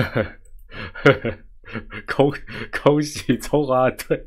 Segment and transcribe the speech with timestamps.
[0.12, 0.22] 呵，
[1.04, 1.34] 呵，呵
[2.16, 2.32] 恭
[2.82, 4.18] 恭喜中华队！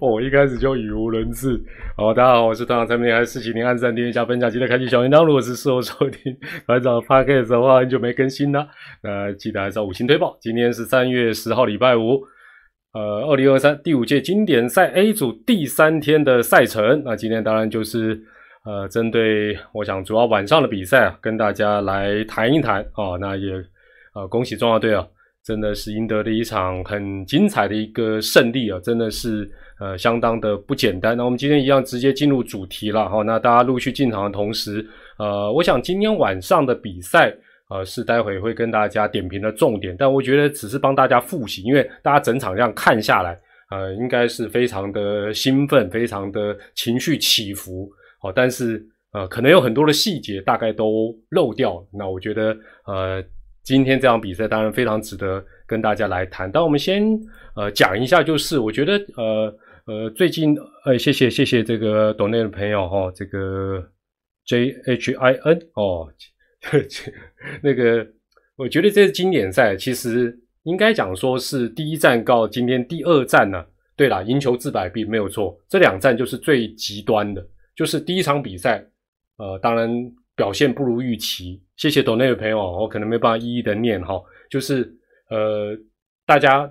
[0.00, 1.62] 我一开始就语无伦次。
[1.96, 5.24] 好，大家好，我是团长陈明，还是请您按赞、订阅加分享，记得开启小铃铛。
[5.24, 6.36] 如果是事后收听
[6.66, 8.66] 团长 p o c a s t 的话，很久没更新了，
[9.02, 10.36] 那记得还是要五星推报。
[10.40, 12.22] 今天是三月十号，礼拜五，
[12.92, 17.02] 呃，二零二三第五届经典赛 A 组第三天的赛程。
[17.04, 18.20] 那今天当然就是
[18.64, 23.16] 呃，针对我想主要晚上的比赛啊，跟大家来谈一谈啊。
[23.20, 23.52] 那也
[24.16, 25.06] 呃，恭喜中华队啊！
[25.44, 28.80] 真的是赢得了一场很精彩的一个胜利啊！
[28.82, 29.48] 真的是
[29.78, 31.14] 呃相当的不简单。
[31.14, 33.22] 那我们今天一样直接进入主题了哈。
[33.22, 34.84] 那大家陆续进场的同时，
[35.18, 37.30] 呃，我想今天晚上的比赛
[37.68, 43.38] 呃是待会会跟大家点评的重点，但我觉得只是帮大家复习，因为大家整场这样看下来，
[43.70, 47.86] 呃，应该是非常的兴奋，非常的情绪起伏
[48.22, 48.32] 哦。
[48.34, 51.86] 但是呃，可能有很多的细节大概都漏掉。
[51.92, 52.56] 那我觉得
[52.86, 53.22] 呃。
[53.66, 57.02] 今天这场比赛当然非常值得跟大家来谈，但我们先
[57.56, 63.84] 呃讲一下，就是我觉得呃呃最近呃谢谢谢谢这个懂内的朋友哈，这个
[64.44, 66.08] J H I N 哦，
[67.60, 68.06] 那个
[68.54, 73.66] 我觉得这是经典赛其实应该讲说是第一站告今天第二站呢，
[73.96, 77.44] 对啦，赢球治百病没有错，这两站就是最极端的，
[77.74, 78.86] 就是第一场比赛
[79.38, 79.90] 呃当然。
[80.36, 84.94] 表现不如预期，谢谢抖内的朋友，我可能没办法一一的念哈，就是
[85.30, 85.74] 呃
[86.26, 86.70] 大家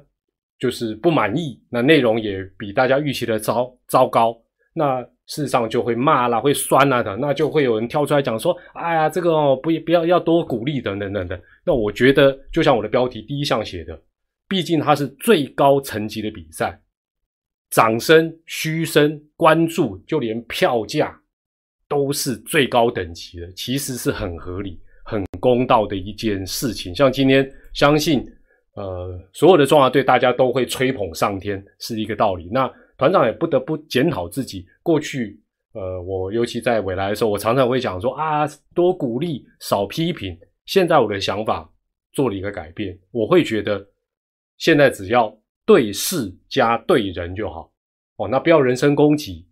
[0.59, 4.39] 就是不满意，那内容也比大家预期的糟糟糕，
[4.72, 14.00] 那事实上就会骂啦，会酸啦的，那就会有人跳出来讲说，哎呀这个哦不不要要多鼓励等等等等，那我觉得就像我的标题第一项写的，
[14.47, 16.79] 毕竟它是最高层级的比赛，
[17.72, 21.19] 掌声、嘘声、关注，就连票价。
[21.88, 26.94] 都是最高等级的，其实是很合理、很公道的一件事情。
[26.96, 28.25] 像今天，相信
[28.73, 32.50] 呃所有的中华队，大家都会吹捧上天，是一个道理。
[32.51, 35.40] 那团长也不得不检讨自己，过去
[35.74, 40.38] 呃，我尤其在未来的时候，我常常会讲说啊，多鼓励，少批评。
[40.66, 41.69] 现在我的想法
[42.13, 43.85] 做了一个改变，我会觉得
[44.57, 47.72] 现在只要对事加对人就好
[48.16, 49.45] 哦，那不要人身攻击。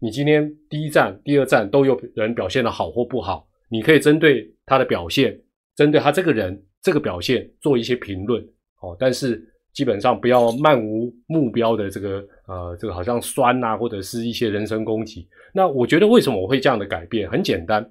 [0.00, 5.38] 你今天第一站、第二站都有人表现的好或不好，你可以针对他的表现，
[5.74, 8.40] 针对他这个人这个表现做一些评论，
[8.80, 15.28] 哦，但是基本上不要漫无目标的这个呃，这个好像酸呐，或者是一些人身攻击。
[15.52, 17.28] 那我觉得为什么我会这样的改变？
[17.28, 17.84] 很简单，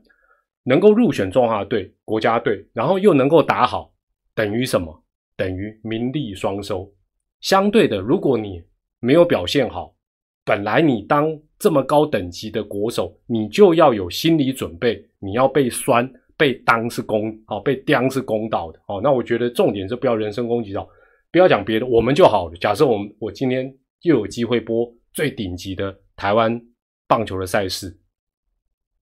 [0.64, 3.92] 能够入选中华队、国家队，然后又能够打好，
[4.34, 5.04] 等于什么？
[5.36, 6.90] 等于名利双收。
[7.42, 8.64] 相对的，如果你
[9.00, 9.94] 没有表现好，
[10.48, 11.28] 本来你当
[11.60, 19.02] 这么高等级的国手，你就要有心理准备，你要被酸、被当是公，哦，被刁是公道的，哦。
[19.04, 20.88] 那我觉得重点是不要人身攻击到，
[21.34, 22.56] 不要讲别的，我们就好了。
[22.56, 23.70] 假设我们我今天
[24.04, 26.58] 又有机会播最顶级的台湾
[27.10, 28.00] 棒球的赛事，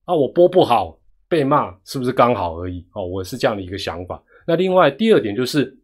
[0.06, 2.84] 啊，我播不好被骂，是不是刚好而已？
[2.96, 4.24] 哦，我是这样的一个想法。
[4.48, 5.78] 那另外第二点就是。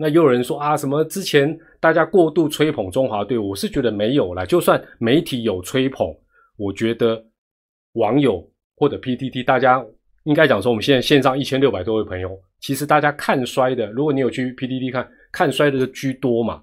[0.00, 4.44] 那又有人说啊，什么之前大家过度吹捧中华队，我是觉得没有啦。
[4.44, 6.06] 就算媒体有吹捧，
[6.56, 7.24] 我觉得
[7.92, 8.44] 网友
[8.76, 9.84] 或者 PTT 大家
[10.24, 12.30] 应该讲说，我们现在线上一千六百多位朋友，
[12.60, 16.62] 其实大家看衰的，如果你有去 PTT 看看衰的居多嘛，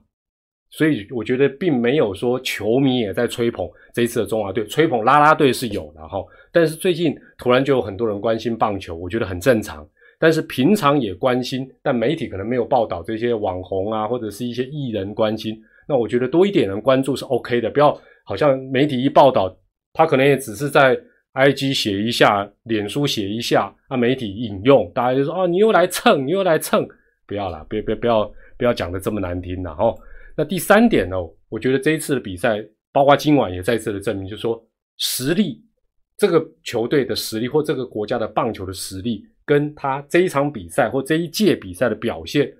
[0.70, 6.18] 所以我觉得并没有说球迷也在吹捧这一次的中华队，吹捧啦啦队是有的哈，
[6.52, 9.88] 但是最近突然就有很多人关心棒球，我觉得很正常。
[10.26, 15.56] 但是平常也关心，但媒体可能没有报道这些网红啊，或者是一些艺人关心。
[15.88, 19.56] 那我觉得多一点人关注是 OK 的，不要好像媒体一报道，
[19.94, 21.00] 他可能也只是在
[21.36, 26.88] IG 写一下，脸书写一下，啊，媒体引用，大家就说哦，你又来蹭，你又来蹭，
[27.28, 28.26] 不要啦，别别不要
[28.58, 29.96] 不要讲的这么难听了哦。
[30.36, 31.18] 那第三点呢，
[31.50, 32.58] 我觉得这一次的比赛，
[32.92, 34.60] 包括今晚也再次的证明，就是说
[34.98, 35.64] 实力，
[36.18, 39.24] 这个球队的实力或这个国家的棒球的实力。
[39.46, 42.52] 跟他这一场比赛或这一届比赛的表现，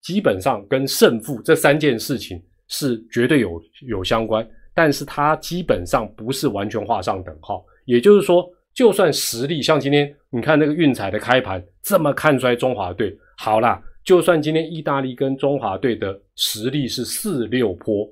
[0.00, 7.62] 基本上跟胜负这三件事情是绝对有有相关，但是他基本上不是完全画上等号。
[7.84, 18.04] 也就是说，就算实力像今天你看那个运彩的开盘这么看衰中华队，好啦，就算今天意大利跟中华队的实力是四六坡，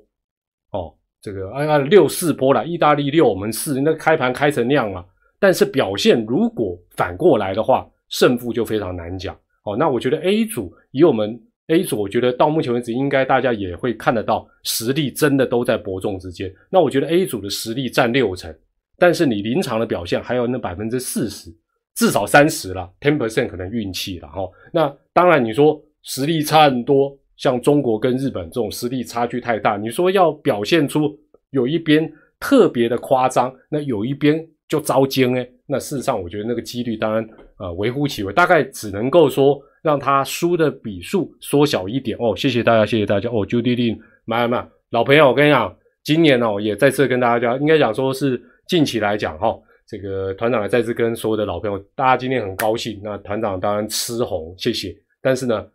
[0.73, 5.03] 哦，这个按按六四坡啦，意大利六我们四，那开盘开成那样啊，
[5.39, 7.89] 但是表现如果反过来的话。
[8.11, 9.75] 胜负就非常难讲哦。
[9.75, 16.53] 那我觉得 A 组以我们 A 组，我觉得到目前为止，应该大家也会看得到实力真的都在伯仲之间。
[16.69, 18.53] 那我觉得 A 组的实力占六成，
[18.97, 21.49] 但是你临场的表现还有那百分之四十，
[21.95, 24.47] 至少三十了，ten percent 可能运气了哈。
[24.71, 31.17] 那当然你说实力差很多，像中国跟日本这种实力差距太大，你说要表现出
[31.51, 37.27] 有一边特别的夸张，那有一边就遭奸哎，那事实上我觉得那个几率当然
[37.57, 42.33] 呃微乎其微，大概只能够说让他输的比数缩小一点哦。
[42.33, 45.75] 谢谢大家，谢谢大家哦，Judy Lin，买买老朋友，我跟你讲，
[46.05, 49.59] 今年哦也再次跟大家讲，应该讲说是近期来讲哈。
[49.85, 53.01] 这个团长也再次跟所有的老朋友，大家今天很高兴。
[53.03, 54.95] 那团长当然吃红，谢谢。
[55.21, 55.67] 但是呢，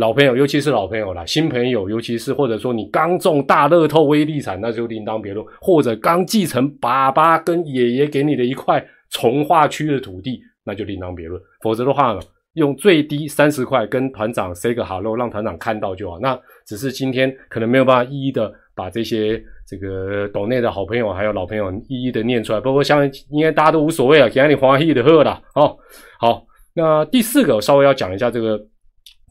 [0.00, 11.38] 老朋友，尤其是老朋友啦，新朋友，尤其是或者说你刚中大乐透微利产，那就另当别论；或者刚继承爸爸跟爷爷给你的一块从化区的土地，那就另当别论。
[11.60, 12.20] 否则的话呢，
[12.54, 16.18] 用最低三十块跟团长 say 个 hello，让团长看到就好。
[16.18, 19.42] 那只是今天可能没有办法一一的把这些。
[19.70, 25.76] 这个岛内的好朋友还有老朋友一一的念出来，不过像应该大家都无所谓啊，给你欢喜的喝了哦。
[26.18, 26.42] 好，
[26.74, 28.60] 那第四个稍微要讲一下这个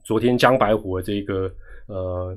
[0.09, 1.51] 昨天江白虎的这个
[1.85, 2.35] 呃，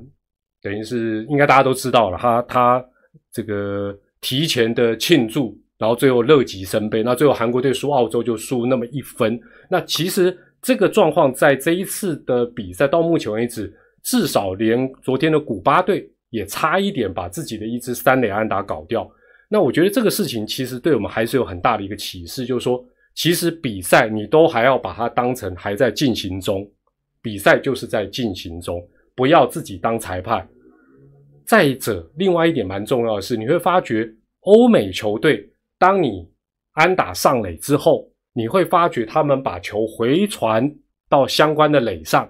[0.61, 2.85] 等于是应该大家都知道了，他他
[3.31, 9.41] 这个提前的庆祝，然后最后乐极生悲，那最后韩国队输澳洲就输那么一分。
[9.71, 16.07] 那其实这个状况在这一次的比赛到目前为止，至少连昨天的古巴队。
[16.29, 19.07] 也差一点把自己的一支三垒安打搞掉。
[19.47, 22.83] 那我觉得这个事情其实对我们还是有很大的一个启示，就是说，
[23.13, 26.67] 其实比赛你都还要把它当成还在进行中，
[27.23, 28.85] 比赛就是在进行中，
[29.15, 30.47] 不要自己当裁判。
[31.45, 34.07] 再者，另外一点蛮重要的是，你会发觉
[34.41, 35.49] 欧美球队，
[35.79, 36.29] 当你
[36.73, 40.69] 安打上垒之后，你会发觉他们把球回传
[41.09, 42.29] 到相关的垒上，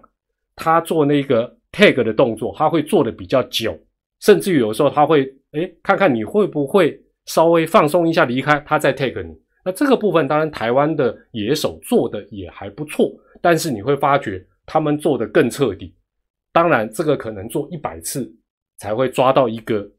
[0.56, 3.78] 他做那个 tag 的动作，他会做的比较久。
[4.19, 9.34] 甚至于有时候他会哎看看你会不会稍微放松一下离开，他再 take 你。
[9.66, 13.12] 那这个部分当然台湾的野手做的也还不错，
[13.42, 15.94] 但是你会发觉他们做的更彻底。
[16.51, 18.31] 当然这个可能做一百次
[18.77, 19.89] 才会抓到一个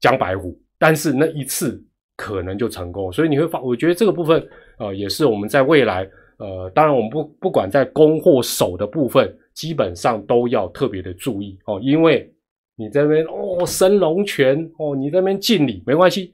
[0.00, 1.82] 江白虎，但是那一次
[2.16, 3.12] 可能就成功。
[3.12, 4.46] 所以你会发，我觉得这个部分
[4.78, 12.28] 呃也是我们在未来呃，当然我们不不管在攻或守的部分，基本上都要特别的注意哦，因为。
[12.74, 16.32] 你这边哦，升龙拳哦，你这边敬礼没关系，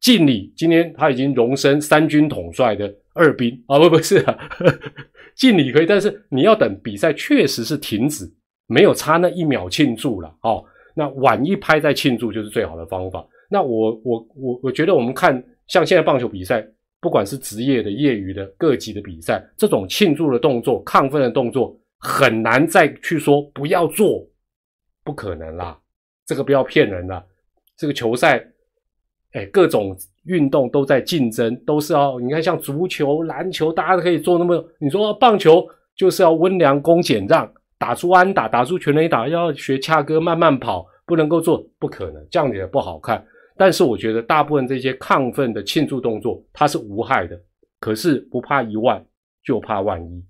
[0.00, 0.52] 敬礼。
[0.54, 4.38] 今天他已经荣升三军统帅的二兵啊，不不是啊，
[5.34, 8.24] 敬礼可以，但是你要等比赛确实是停止，
[8.66, 10.64] 没有差那一秒庆祝了哦。
[10.94, 13.26] 那晚一拍再庆祝就是最好的方法。
[13.50, 16.66] 那我我我我觉得我们看像现在棒球比赛，
[17.00, 24.26] 不管是职业的、业余的、各级的比赛，这种庆祝的动作、亢奋的动作，很难再去说不要做。
[25.04, 25.78] 不可能啦，
[26.26, 27.24] 这个不要骗人了。
[27.76, 28.44] 这个球赛，
[29.32, 29.96] 哎，各种
[30.28, 34.64] 运动都在竞争，都是要你看，像足球、篮球，大家都可以做那么。
[34.78, 35.66] 你说棒球
[35.96, 43.24] 就是要温良恭俭让，打出安打，打出全垒打，要学恰哥慢慢跑，不能够做，不可能，这样也不好看。
[43.56, 47.36] 但是我觉得大部分这些亢奋的庆祝动作，它是无害的。
[47.80, 49.04] 可是不怕一万，
[49.44, 50.24] 就怕万一。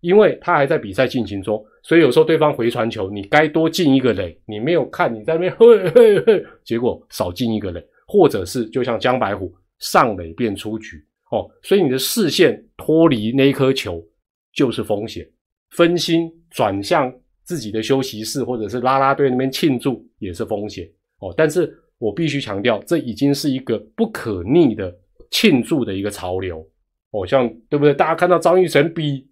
[0.00, 10.96] 因为他还在比赛进行中，所以有时候对方回传球，你该多进一个垒，你没有看，你在那边嘿嘿嘿，结果少进一个垒，或者是就像江白虎上垒变出局
[11.30, 14.04] 哦，所以你的视线脱离那颗球
[14.52, 15.24] 就是风险，
[15.70, 20.84] 分心转向自己的休息室或者是拉拉队那边庆祝也是风险
[21.20, 21.32] 哦。
[21.36, 24.92] 但是我必须强调，这已经是一个不可逆的
[25.30, 26.66] 庆祝的一个潮流
[27.12, 27.94] 哦，像对不对？
[27.94, 29.28] 大家看到张玉成比。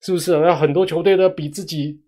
[0.00, 0.32] 是不是？
[0.32, 1.98] 那很多球队都比自己，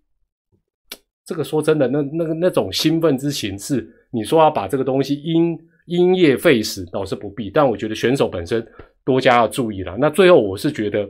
[1.24, 7.50] 这个说真的，那那个那种兴奋之情，是你说要把这个东西因因噎废食，倒是不必。
[7.50, 8.66] 但我觉得选手本身
[9.04, 9.96] 多加要注意了。
[9.98, 11.08] 那最后，我是觉得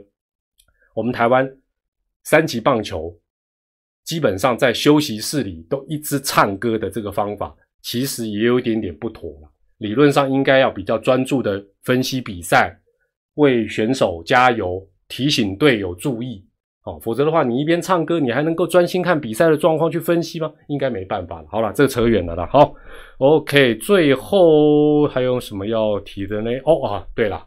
[0.95, 1.47] 我们台湾
[2.23, 3.15] 三级棒球
[4.03, 9.51] 基本上在休息室里都一直唱歌的这个方法，其实也有一点点不妥了。
[9.79, 12.79] 理论上应该要比较专注的分析比赛，
[13.35, 16.43] 为选手加油，提醒队友注意。
[16.87, 20.53] 哦，否则的话，你一边唱歌，你还能够专心看比赛的状况去分析吗？
[20.69, 21.47] 应该没办法了。
[21.51, 22.47] 好了，这个扯远了啦。
[22.49, 22.73] 好
[23.17, 26.49] ，OK，最后还有什么要提的呢？
[26.63, 27.45] 哦啊，对了，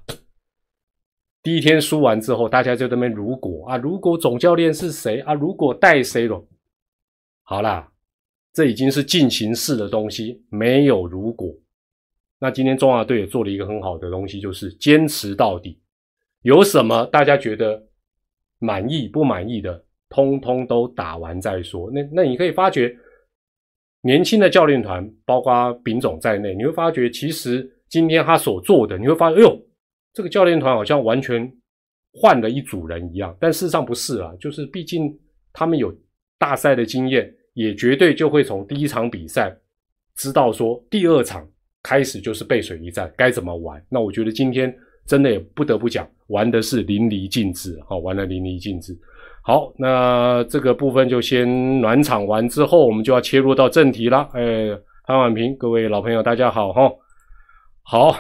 [1.43, 6.47] 第一天输完之后，大家就在那边如果啊，如果总教练是谁啊，如果带谁了？
[7.43, 7.91] 好啦，
[8.53, 11.49] 这已经是进行式的东西，没有如果。
[12.39, 15.81] 那今天中华队也做了一个很好的东西，就是坚持到底。
[16.43, 17.87] 有什么大家觉得？
[18.61, 21.90] 满意不满意的，通通都打完再说。
[21.90, 22.97] 那那你可以发觉，
[24.02, 29.61] 年轻的教练团，包括丙总在内，你会发觉，其实今天他所做的，你会发现，哎呦，
[30.12, 31.52] 这个教练团好像完全
[32.12, 33.37] 换了一组人一样。
[33.40, 35.19] 但事实上不是啊，就是毕竟
[35.52, 35.93] 他们有
[36.38, 39.55] 大赛的经验，也绝对就会从第一场比赛
[40.17, 41.49] 知道说第二场
[41.83, 43.83] 开始就是背水一战，该怎么玩。
[43.88, 44.75] 那我觉得今天
[45.11, 48.97] 真的也不得不讲，玩的是淋漓尽致，好，玩的淋漓尽致。
[49.43, 54.29] 好，那这个部分就先暖场完之后，我们就要切入到正题了。
[54.35, 54.69] 哎，
[55.05, 56.88] 潘婉平，各位老朋友，大家好哈。
[57.83, 58.17] 好，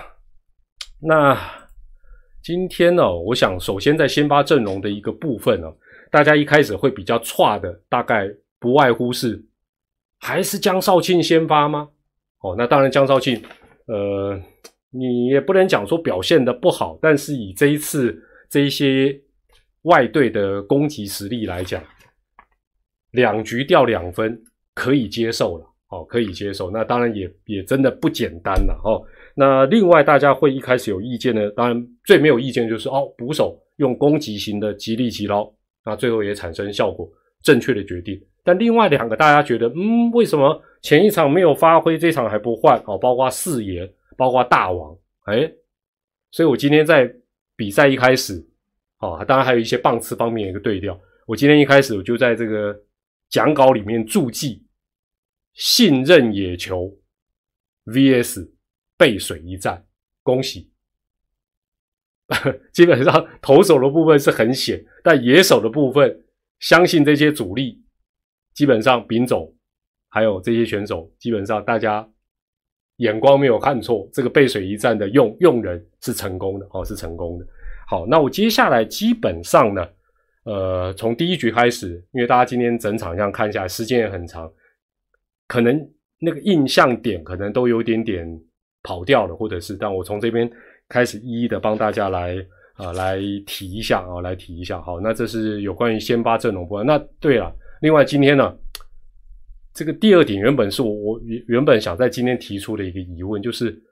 [1.00, 1.38] 那
[2.42, 5.72] 今天呢，我想首先在先发阵容的一个部分呢，
[6.10, 8.28] 大家一开始会比较差的，大概
[8.58, 9.40] 不外乎是
[10.18, 11.88] 还是江少庆先发吗？
[12.40, 13.40] 哦，那当然江少庆，
[13.86, 14.36] 呃，
[14.90, 18.16] 你也不能讲说表现的不好，但是以这一次
[18.48, 19.20] 这一些。
[19.84, 21.82] 外队的攻击实力来讲，
[23.12, 24.38] 两局掉两分
[24.74, 26.70] 可以接受了，哦，可以接受。
[26.70, 29.00] 那当然也也真的不简单了，哦。
[29.34, 35.50] 那另外大家会一开始有意见呢，当然最没有意见就是哦，捕手用攻击型的极力极捞，
[35.82, 37.10] 那最后也产生效果，
[37.42, 38.20] 正确的决定。
[38.44, 42.78] 但另外两个大家觉得，嗯，为什么前一场没有发挥，这场还不换？
[42.86, 43.90] 哦，包括四爷，
[44.20, 45.50] 包括大王，哎，
[46.30, 47.10] 所以我今天在
[47.56, 48.46] 比赛一开始。
[48.98, 51.00] 哦，当然还有一些棒次方面的一个对调。
[51.26, 52.78] 我今天一开始我就在这个
[53.30, 54.62] 讲稿里面注记
[55.54, 56.94] 信任野球
[57.86, 58.50] VS
[58.98, 59.86] 背水一战，
[60.22, 60.70] 恭喜！
[62.74, 66.22] 基本上投手的部分是很险，但野手的部分，
[66.58, 67.82] 相信这些主力
[68.52, 69.56] 基本上丙总
[70.10, 72.06] 还有这些选手，基本上大家
[73.00, 77.46] 眼光没有看错，这个背水一战的用用人是成功的哦，是成功的。
[77.86, 79.88] 好，那我接下来基本上呢，
[80.44, 84.50] 呃，从第一局开始，因为大家今天整场这样看下来，时间也很长，
[85.48, 88.26] 可能那个印象点可能都有点点
[88.82, 90.48] 跑掉了，或者是，但我从这边
[90.88, 92.36] 开始一一的帮大家来
[92.74, 94.80] 啊来提一下啊，来提一下。
[94.82, 96.86] 好，那这是有关于先发阵容部分。
[96.86, 98.54] 那对了，另外今天呢，
[99.74, 103.82] 这个第二点原本是我我原原本想在今天提出的一个疑问，就是。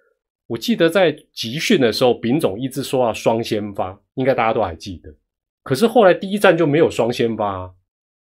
[0.50, 5.14] 我记得在集训的时候，丙总一直说要双先发，应该大家都还记得。
[5.62, 7.70] 可是后来第一站就没有双先发，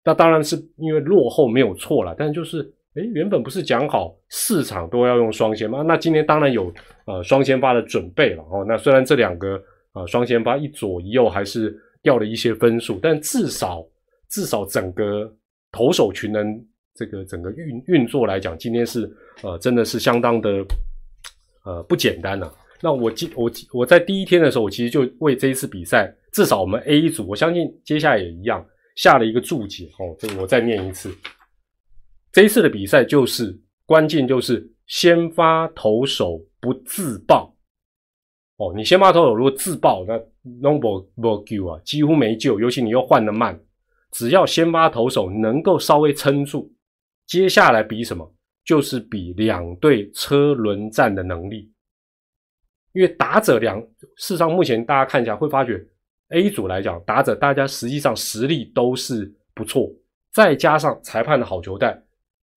[0.06, 2.14] 那当然是因为落后没有错了。
[2.16, 2.62] 但就是，
[2.94, 6.72] 诶原本不是讲好四场都要用双先发，那今天当然有
[7.04, 8.64] 呃双先发的准备了哦。
[8.66, 13.86] 那虽然这两个呃双先发一左一右还是掉了一些分数，但至少
[14.30, 15.30] 至少整个
[15.70, 16.58] 投手群能
[16.98, 19.08] 这个整个运运作来讲，今天是
[19.42, 20.66] 呃真的是相当的。
[21.64, 22.50] 呃，不简单呐。
[22.80, 28.64] 那我记我我在第一天的时候，我其实就为这一次比赛，至少我们 A 组，我相信接下来也一样，
[28.96, 30.16] 下了一个注解哦。
[30.18, 31.14] 这个我再念一次。
[32.32, 37.54] 这一次的比赛就是关键，就是先发投手不自爆
[38.56, 38.72] 哦。
[38.74, 40.16] 你先发投手如果自爆，那
[40.62, 42.58] no more more 啊，几乎没救。
[42.58, 43.60] 尤其你又换的慢，
[44.12, 46.72] 只要先发投手能够稍微撑住，
[47.28, 48.34] 接下来比什么？
[48.64, 51.72] 就是比两队车轮战的能力，
[52.92, 55.82] 因为打者两，事实上目前大家看一下会发觉
[56.28, 59.90] ，A 组来讲打者大家实际上实力都是不错，
[60.34, 61.98] 再加上裁判的好球带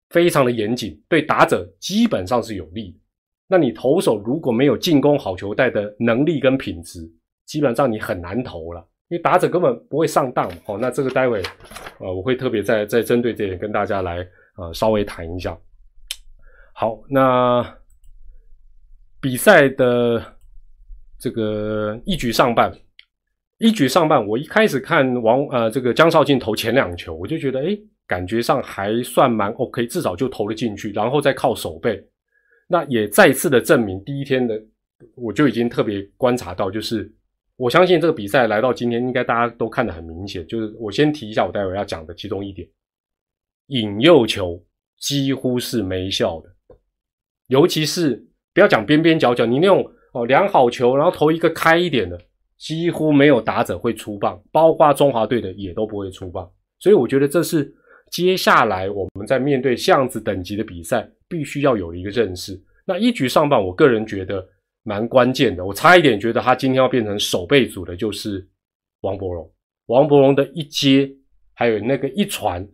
[0.08, 2.98] 非常的严谨，对打者基本上是有利。
[3.46, 7.08] 那你投手如果没有进攻好球带的能力跟品质，
[7.46, 10.50] 基本上你很难投了，因为打者根本不会上当。
[10.66, 11.40] 哦，那这个待会
[11.98, 15.58] 呃我会特别再再针对这点跟大家来呃稍微谈一下。
[16.72, 17.76] 好，那
[19.20, 20.36] 比赛的
[21.18, 22.72] 这个一局上半，
[23.58, 32.02] 一局上半，我一开始看王呃这个江少庆投前两球，我就觉得哎，感觉上还算蛮 OK，至少就投了进去，然后再靠手背，
[32.66, 34.58] 那也再次的证明第一天的
[35.14, 37.12] 我就已经特别观察到，就是
[37.56, 42.66] 我相信这个比赛来到今天，应该大家都看得很明显，就是我先提一下我待会要讲的其中一点，
[43.70, 44.62] 引诱球
[45.00, 46.48] 几乎是没效的。
[47.48, 48.24] 尤其是
[48.54, 52.16] 不要讲边边角角，你那种哦量好球，然后投一个开一点的，
[52.58, 56.48] 几乎没有打者会出棒，包括中华队的也都不会出棒。
[56.78, 57.74] 所以我觉得这是
[58.12, 62.60] 接下来我们在面对这样子等级的比赛，必须要有一个认识。
[62.84, 64.46] 那一局上半，我个人觉得
[64.82, 65.64] 蛮关键的。
[65.64, 68.48] 我差一点觉得他今天要变成守备组的，就是
[69.00, 69.50] 王伯荣。
[69.86, 71.10] 王伯荣的一接，
[71.54, 72.66] 还有那个一传。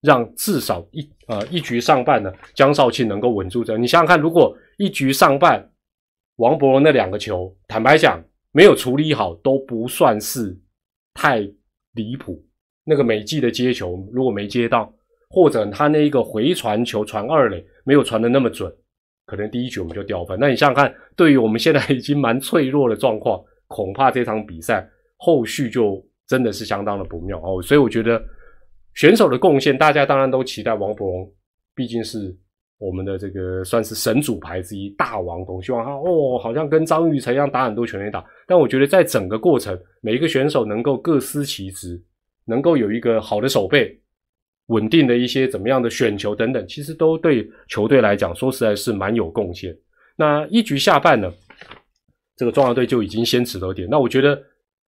[0.00, 3.76] 让至少一呃一局上半呢，江少庆能够稳住这。
[3.76, 5.68] 你想想看，如果一局上半
[6.36, 10.56] 王博那两个球，坦白讲没有处理好，都不算是
[11.14, 11.40] 太
[11.94, 12.40] 离谱。
[12.84, 14.92] 那个美记的接球如果没接到，
[15.30, 18.72] 或者他那一个回传球传二垒没有传的那么准，
[19.26, 20.38] 可能第一局我们就掉分。
[20.40, 27.60] 那你想想看，对于我们现在已经蛮脆弱的状况，恐怕这场比赛后续就真的是相当的不妙哦。
[27.60, 28.22] 所以我觉得。
[28.98, 31.32] 选手的贡献，大家当然都期待王柏荣，
[31.72, 32.36] 毕竟是
[32.78, 38.24] 我们的这个算是神主牌之一，大王，总希望他哦，好像跟张玉成一样打很多全垒打。
[38.44, 42.02] 但我觉得在整个过程，每一个选手能够各司其职，
[42.44, 43.96] 能够有一个好的手背，
[44.66, 49.72] 稳定的一些怎么样的选球等等，其实都对球队来讲，说实在是蛮有贡献。
[50.16, 51.32] 那一局下半呢，
[52.34, 53.86] 这个中华队就已经先取得点。
[53.88, 54.42] 那我觉得。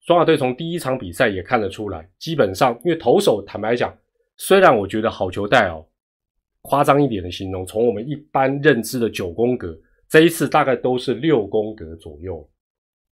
[0.06, 3.94] 中华队从第一场比赛也看得出来，基本上因为投手坦白讲，
[4.36, 5.84] 虽然我觉得好球带哦，
[6.62, 9.78] 夸张一点的形容，从我们一般认知的九宫格，
[10.08, 12.48] 这一次大概都是六宫格左右，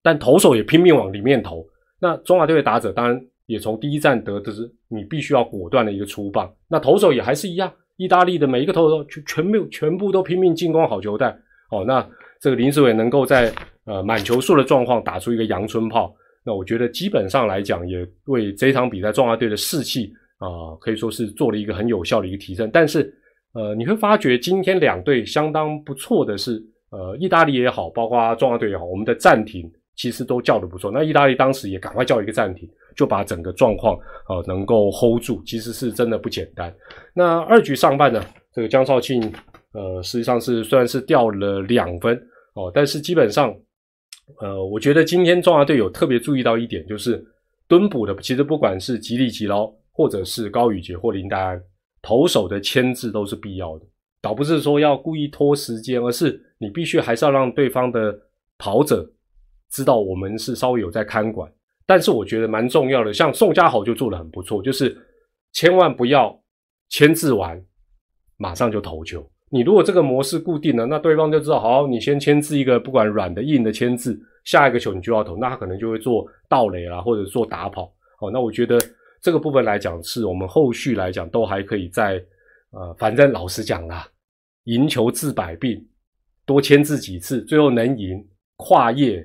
[0.02, 1.64] 但投手也拼命往里面投。
[2.00, 6.52] 那中华队的打者当然也从第一站得知，你必须要果断的一个出棒。
[6.68, 11.30] 那投手也还是一样，意大利的每一个投手全全部全部都拼命进攻好球带。
[11.70, 12.04] 哦，那
[12.40, 13.52] 这个林志伟能够在
[13.84, 16.12] 呃满球数的状况打出一个阳春炮。
[16.44, 22.68] 那我觉得基本上来讲，也为这场比赛中华队的士气啊，可以说是做了一个很有效的一个提升。
[22.72, 23.14] 但是，
[23.54, 30.90] 呃，你会发觉今天两队相当不错的是，呃，意大利也好，包括中华队也好，我们的暂停其实都叫的不错。
[30.90, 33.96] 那意大利当时也赶快叫一个暂停，就把整个状况
[34.28, 36.74] 呃能够 hold 住，其实是真的不简单。
[37.14, 38.20] 那二局上半呢，
[38.52, 39.32] 这个江少庆
[39.74, 42.20] 呃实际上是虽然是掉了两分
[42.54, 43.54] 哦，但是基本上。
[44.40, 47.24] 呃，我觉得今天中华队有特别注意到一点，就是
[47.68, 51.62] 蹲捕的，其实不管是吉利吉捞，或者是高宇杰或林黛安，
[52.00, 53.86] 投手的牵制都是必要的，
[54.20, 58.16] 倒不是说要故意拖时间，而是你必须还是要让对方的
[58.58, 59.10] 跑者
[59.70, 61.52] 知道我们是稍微有在看管。
[61.84, 64.96] 但是我觉得蛮重要的，像宋家豪就做的很不错，就是
[65.52, 66.40] 千万不要
[66.88, 67.62] 牵制完
[68.36, 69.28] 马上就投球。
[69.54, 77.92] 你如果这个模式固定了，那对方就知道，好，你先签字一个不管软的硬的签字，下一个球你就要投，那他可能就会做倒垒啦，或者做打跑。
[78.18, 78.78] 哦，那我觉得
[79.20, 82.14] 这个部分来讲，是我们后续来讲都还可以在，
[82.70, 84.08] 呃，反正老实讲啦，
[84.64, 85.86] 赢球治百病，
[86.46, 88.24] 多签字几次，最后能赢，
[88.56, 89.22] 跨夜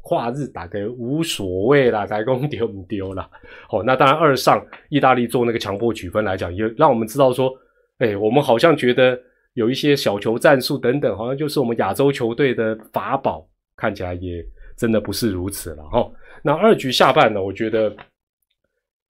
[0.00, 3.28] 跨日打个无所谓啦，才攻丢不丢啦。
[3.68, 7.52] 哦，那当然二上意大利做那个强迫取分来讲，也让我们知道说，
[7.98, 9.20] 哎，我们好像觉得。
[9.56, 14.44] 有一些小球战术等等，好像就是我们亚洲球队的法宝，看起来也
[14.76, 16.06] 真的不是如此了哈。
[16.42, 17.90] 那二局下半呢，我觉得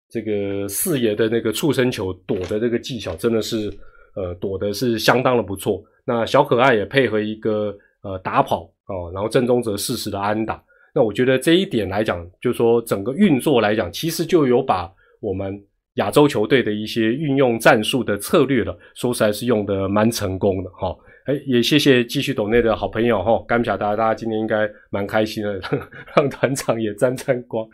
[0.09, 3.68] 这个四爷的那个触身球躲的这个技巧真的是，
[4.14, 5.82] 呃，躲的是相当的不错。
[6.04, 10.62] 那小可爱也配合一个呃打跑哦，然后正中则适时的安打。
[10.94, 14.88] 那我觉得这一点来讲，就是说整个运作来讲，其实就有把
[15.20, 15.61] 我们。
[15.96, 20.96] 亚洲球队的一些运用战术的策略了，说实在是用的蛮成功的哈。
[21.26, 25.61] 哎，也谢谢继续懂内的好朋友哈，甘晓大家大家今天应该蛮开心的，
[26.14, 27.66] 让团长也沾沾光。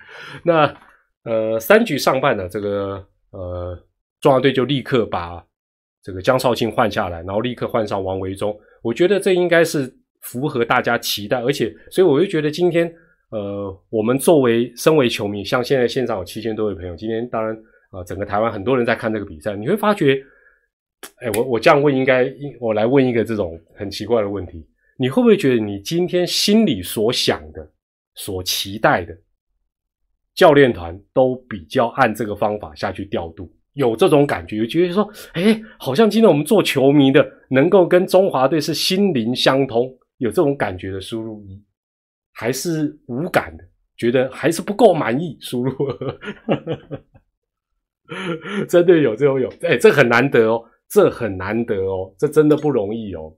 [0.43, 0.75] 那
[1.25, 3.79] 呃，三局上半呢，这个呃，
[4.21, 5.45] 中华队就立刻把
[6.03, 8.59] 这个江少庆换下来，然后立刻换上王维忠。
[8.83, 12.91] 我觉得这应该是符合大家期待，而且所以我就觉得今天
[13.31, 17.55] 呃，我们作为身为球迷，像现在现场有七千多位朋友，今天当然。
[17.93, 20.21] 啊，整个台湾很多人在看这个比赛，你会发觉，
[21.17, 22.29] 哎，我我这样问应该，
[22.59, 27.71] 我来问一个这种很奇怪的问题，你会不会觉得你今天心里所想的、
[28.15, 29.17] 所期待的
[30.35, 33.55] 教练团都比较按这个方法下去调度？
[33.75, 41.63] 有这种感觉，有觉得说，哎，好像今天我们做球迷的能够跟中华队是心灵相通，有这种感觉的输入一，
[42.33, 43.65] 还是无感的，
[43.97, 45.73] 觉得还是不够满意输入。
[48.69, 53.35] 真的有，这种有，哎，这很难得哦，这很难得哦，这真的不容易哦。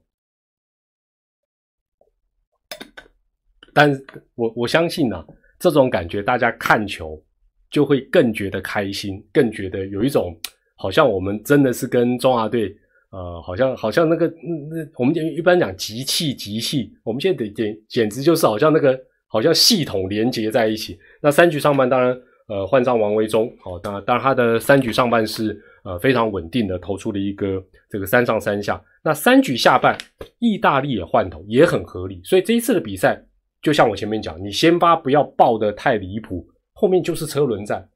[3.73, 3.91] 但
[4.35, 5.25] 我我相信呢，
[5.59, 7.21] 这种感觉，大家看球
[7.69, 10.37] 就会更觉得开心，更觉得有一种
[10.75, 12.75] 好像我们真的是跟中华队，
[13.11, 20.97] 呃，好像好像那个那我们一般讲集气集气，我们现在得简简直就是好像那个好像系统连接在一起。
[21.21, 22.17] 那三局上半当然。
[22.47, 28.79] 呃，换上王维忠，好，当然，当然他的三局上半是呃非常稳定的投出了一个这个三上三下。
[29.03, 29.97] 那三局下半，
[30.37, 32.21] 意大利也换头，也很合理。
[32.23, 33.19] 所以这一次的比赛，
[33.63, 37.87] 就像我前面讲，你先发不要爆的太离谱，后面就是车轮战，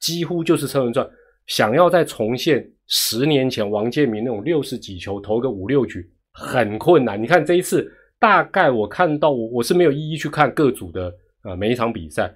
[0.00, 1.08] 几乎就是车轮战。
[1.46, 7.22] 想要再重现十年前王建民那种六十几球投个五六局，很困难。
[7.22, 12.34] 你看这一次，大概我看到我我是没有一一去看各组的呃每一场比赛。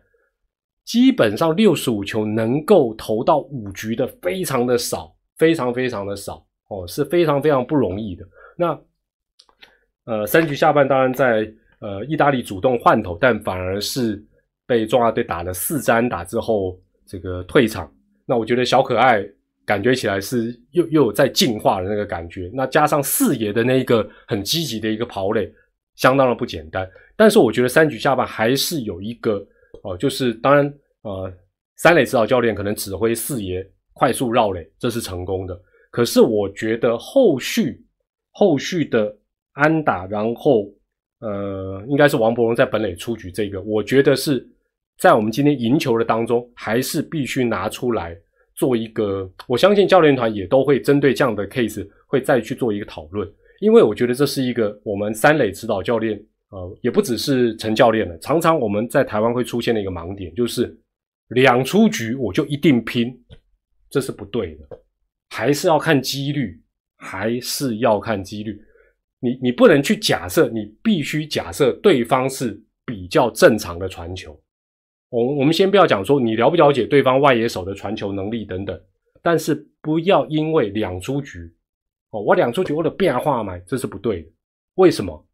[0.88, 8.24] 基本上六十五球能够投到五局的非常的少，非常非常的少哦，是非常非常不容易的。
[8.56, 8.80] 那
[10.04, 11.46] 呃三局下半当然在
[11.80, 14.24] 呃意大利主动换头，但反而是
[14.66, 17.92] 被中华队打了四战打之后这个退场。
[18.24, 19.22] 那我觉得小可爱
[19.66, 22.50] 感觉起来是又又有在进化的那个感觉。
[22.54, 25.52] 那加上四爷的那一个很积极的一个跑垒，
[25.96, 26.88] 相当的不简单。
[27.14, 29.46] 但是我觉得三局下半还是有一个
[29.88, 30.72] 哦，就是当然
[31.02, 31.32] 呃，
[31.76, 35.58] 三垒指导教练可能指挥四爷快速绕垒，这是成功的。
[35.90, 37.84] 可是我觉得后续
[38.30, 39.16] 后续的
[39.52, 40.66] 安打，然后
[41.20, 44.46] 呃，应该是王伯荣在本垒出局这个，我觉得是
[44.98, 48.16] 在我们今天赢球的当中，还是必须拿出来
[48.54, 49.28] 做一个。
[49.46, 53.28] 我相信教练团也都会针对这样的 case 会再去做一个讨论，
[53.60, 60.74] 因为我觉得这是一个我们三垒指导教练，呃，也不只是陈教练了，常常我们在台湾会出现的一个盲点，就是
[61.28, 63.14] 两出局我就一定拼，
[63.90, 64.80] 这是不对的。
[65.28, 66.58] 还是要看几率，
[66.96, 68.58] 还是要看几率。
[69.20, 74.40] 你你不能去假设，你必须假设对方是比较正常的传球。
[75.10, 78.80] 我我们先不要讲说你了不了解对方外野手的传球能力等等，
[79.22, 81.52] 但是不要因为两出局
[82.10, 84.30] 哦，我两出局我的变化嘛，这是不对的。
[84.76, 85.27] 为什么？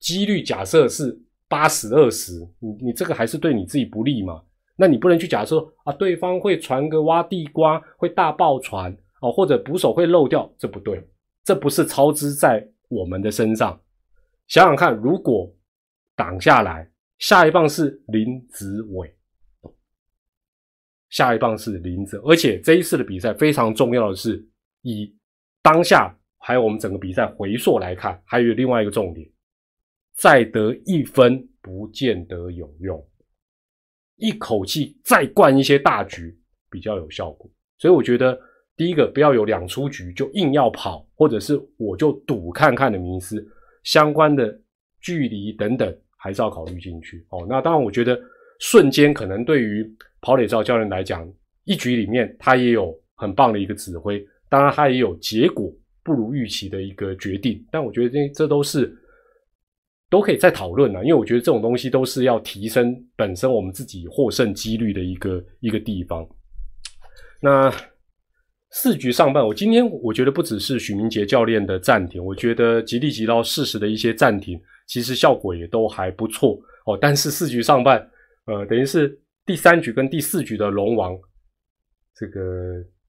[0.00, 4.42] 几率假设是八十二十，你你这个还是对你自己不利嘛？
[4.76, 8.96] 那你不能去假设啊，对方会传个挖地瓜，会大爆传。
[9.20, 11.06] 哦，或者捕手会漏掉，这不对，
[11.44, 13.78] 这不是操之在我们的身上。
[14.48, 15.54] 想想看，如果
[16.16, 19.14] 挡下来，下一棒是林子伟，
[21.10, 24.42] 下一棒是林子，而且这一次的比赛非常重要的是，
[24.80, 25.14] 以
[25.60, 29.28] 当下还有我们整个比赛回溯来看，还有另外一个重点，
[30.20, 33.08] 再得一分不见得有用，
[34.16, 36.38] 一口气再灌一些大局
[36.70, 38.38] 比较有效果，所以我觉得。
[38.76, 43.46] 第一个不要有两出局就硬要跑，或者是我就赌看看的迷思，
[43.82, 44.58] 相关的
[45.02, 47.44] 距离等等还是要考虑进去哦。
[47.46, 48.18] 那当然，我觉得
[48.58, 49.86] 瞬间可能对于
[50.22, 51.30] 跑垒照教练来讲，
[51.64, 55.70] 一局里面他也有很棒的一个指挥，当然他也有结果
[56.02, 57.62] 不如预期的一个决定。
[57.70, 58.96] 但我觉得这这都是
[60.10, 66.28] 都可以再讨论的，因为我觉得这种东西都是要提升本身我们自己获胜几率的一个一个地方。
[67.40, 67.72] 那。
[68.72, 76.96] 四局上半，我今天我觉得不只是许明杰教练的暂停，我觉得吉利吉到适时的一些暂停，其实效果也都还不错哦。
[77.00, 77.98] 但是四局上半，
[78.46, 81.18] 呃，等于是第三局跟第四局的龙王，
[82.14, 82.40] 这个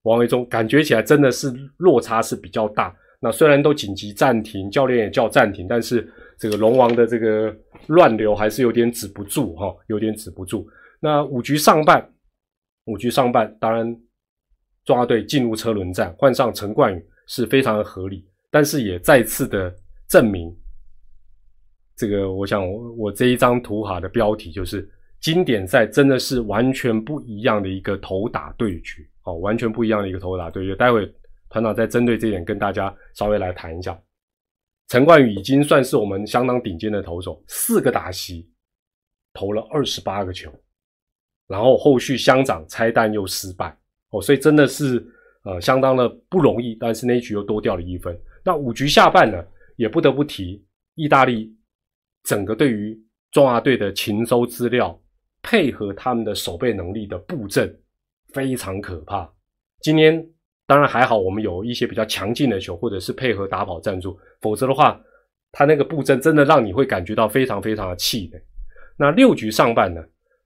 [0.02, 2.92] 王维忠感觉起来真的是落差是比较大。
[3.20, 7.56] 那虽然都紧急暂停，教练也叫暂停，但是这个龙王的这个
[7.88, 10.68] 乱流还是有点止不住哈，有点止不住。
[11.00, 12.14] 那五局上半，
[12.86, 13.96] 五局上半，当然。
[14.84, 19.72] 中华队进入车轮战，换上陈冠宇是非常的合理，但是也再次的
[20.08, 20.52] 证明，
[21.96, 30.76] 这个我想我我这一张图哈的标题就是经典赛真的是完全不一样的一个头打对决，哦，完全不一样的一个头打对决。
[30.76, 31.08] 待会
[31.48, 33.96] 团长再针对这点跟大家稍微来谈一下。
[34.92, 38.46] 陈冠宇已经算是我们相当顶尖的投手，四个打席
[39.32, 40.52] 投了二十八个球，
[41.48, 43.74] 然后后续乡长拆弹又失败。
[44.10, 45.02] 哦，所以真的是
[45.44, 48.20] 呃相当的不容易，但是那一局又多掉了一分。
[48.44, 49.42] 那五局下半呢，
[49.78, 50.62] 也不得不提
[50.96, 51.56] 意大利
[52.24, 53.02] 整个对于
[53.32, 55.02] 中华队的勤收资料，
[55.42, 57.74] 配合他们的守备能力的布阵
[58.34, 59.34] 非常可怕。
[59.80, 60.30] 今天
[60.72, 64.98] 当然还好，我们有一些比较强劲的球，或者是配合打跑战术，否则的话，
[65.52, 68.42] 他那个布阵真的让你会感觉到非常非常的气馁。
[68.98, 70.02] 那六局上半呢？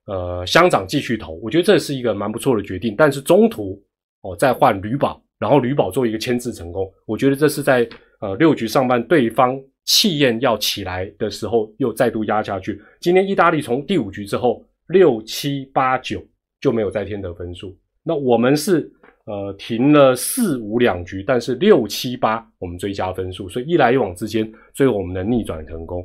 [0.06, 2.92] 呃，乡长继续投，我觉得这是一个蛮不错的决定。
[2.98, 3.80] 但是中途
[4.22, 7.88] 哦，再换吕宝，然后吕宝做一个牵制成功，我觉得这是在
[8.20, 12.82] 呃六局上半对方气焰要起来的时候，又再度压下去。
[13.00, 16.20] 今天意大利从第五局之后六七八九
[16.60, 18.90] 就没有再添得分数，那我们是
[19.26, 26.02] 呃停了四五两局，但是六七八我们追加分数，所以一来一往之间，最后我们能逆转成功。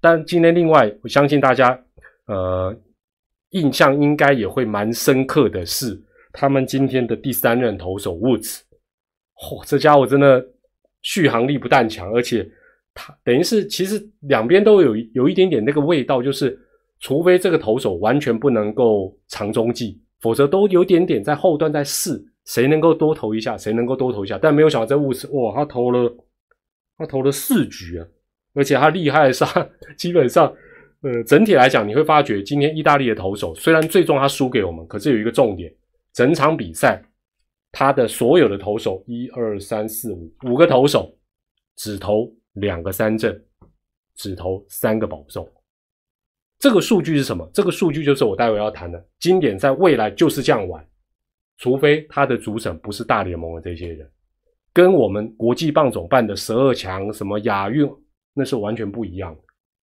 [0.00, 1.78] 但今天另外，我相信大家
[2.26, 2.76] 呃。
[3.50, 5.98] 印象应该也会蛮深刻的是，
[6.32, 8.60] 他们今天的第三任投手 Woods，
[9.36, 10.44] 嚯，这家伙真的
[11.02, 12.46] 续航力不但强，而且
[12.92, 16.58] 他等于是其实两边都有有一点点那个味道，就是
[16.98, 24.38] 除非这个投手完全不能够长中继，否则都有点点在后段在试谁能够多投一下，谁能够多投一下。
[24.40, 26.16] 但没有想到这物事哇，他投了
[26.96, 28.06] 他投了四局啊，
[28.54, 29.44] 而且他厉害的是，
[29.98, 30.52] 基本上。
[31.02, 35.72] 呃，整体来讲，你会发觉今天意大利的投手虽然最终他输给我们，可是有一个重点，
[36.14, 37.00] 整场比赛
[37.70, 41.14] 他的所有的投手一二三四五五个投手
[41.76, 43.40] 只投两个三振，
[44.16, 45.46] 只投三个保送。
[46.58, 47.48] 这个数据是什么？
[47.52, 50.84] 这个数据就是我待会要谈的经典赛未来就是这样玩。
[51.58, 54.08] 除非他的主审不是大联盟的这些人，
[54.72, 57.90] 跟我们国际棒总办的十二强、什么亚运，
[58.34, 59.40] 那是完全不一样的，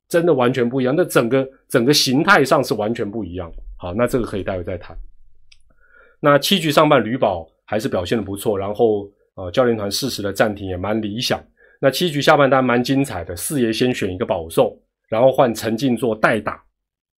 [0.09, 0.95] 真的完全不一样。
[0.97, 3.51] 那整个整个形态上是完全不一样。
[3.79, 4.97] 好，那这个可以待会再谈。
[6.21, 11.43] 那七局上半，吕宝还是表现的不错，然后呃，教练团适时的暂停也蛮理想。
[11.81, 14.79] 那七局下半单蛮精彩的，四爷先选一个保送，
[15.09, 16.63] 然后换陈静做代打，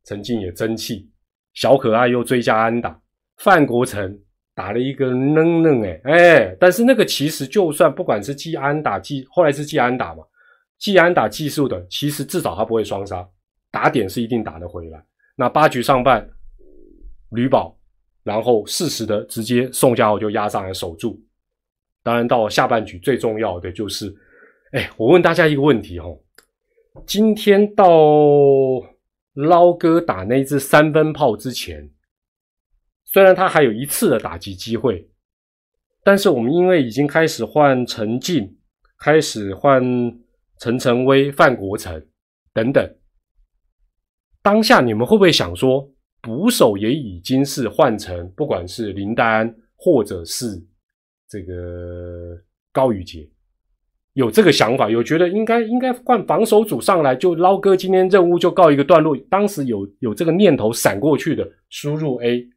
[0.05, 1.11] 陈静也争气，
[1.55, 2.97] 小可爱又追加安打，
[3.38, 4.17] 范国成
[4.55, 10.23] 打了一个愣愣哎哎，但是那个其实就算不管是季安打季，后来是季安打嘛，
[10.79, 13.29] 季安打技术的，其实至少他不会双杀，
[13.71, 15.03] 打点是一定打得回来。
[15.37, 16.29] 那八局上半，
[17.31, 17.77] 吕宝。
[18.25, 21.21] 然后适时的直接宋家豪就压上来守住，
[22.05, 24.15] 当然到下半局最重要的就是，
[24.71, 26.17] 哎，我问大家一个问题哦，
[27.05, 27.85] 今天到
[29.35, 31.91] 捞哥打那支三分炮之前，
[33.12, 35.07] 虽然他还有一次的打击机会，
[36.03, 38.57] 但是我们因为已经开始换陈进，
[38.98, 39.83] 开始换
[40.59, 42.05] 陈晨威、范国成
[42.55, 42.96] 等等，
[44.42, 45.88] 当下你们会不会想说？
[46.22, 50.46] 捕手也已经是换成，不管是林丹或者是
[51.29, 52.38] 这个
[52.72, 53.29] 高宇杰，
[54.12, 59.16] 有这个想法，有觉得应该应该换防守组上来，就捞哥今天任务就告一个段落。
[59.29, 62.48] 当时有有这个念头闪过去的，输入 A，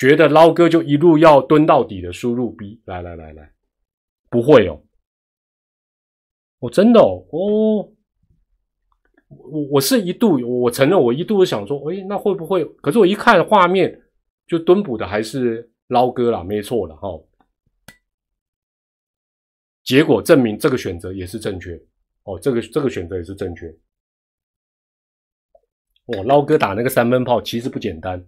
[0.00, 3.52] 觉得捞哥就一路要蹲到底的，输入 B，来来来来，
[4.30, 4.82] 不会哦，
[6.58, 7.92] 我真的哦哦。
[9.28, 12.64] 我我是一度，我承认我一度想说，哎，那会不会？
[12.82, 14.02] 可是我一看画面，
[14.46, 17.08] 就蹲捕的还是捞哥了，没错了哈。
[19.84, 21.78] 结果证明这个选择也是正确
[22.24, 23.68] 哦，这个这个选择也是正确。
[26.06, 28.26] 哦，捞哥打那个三分炮其实不简单，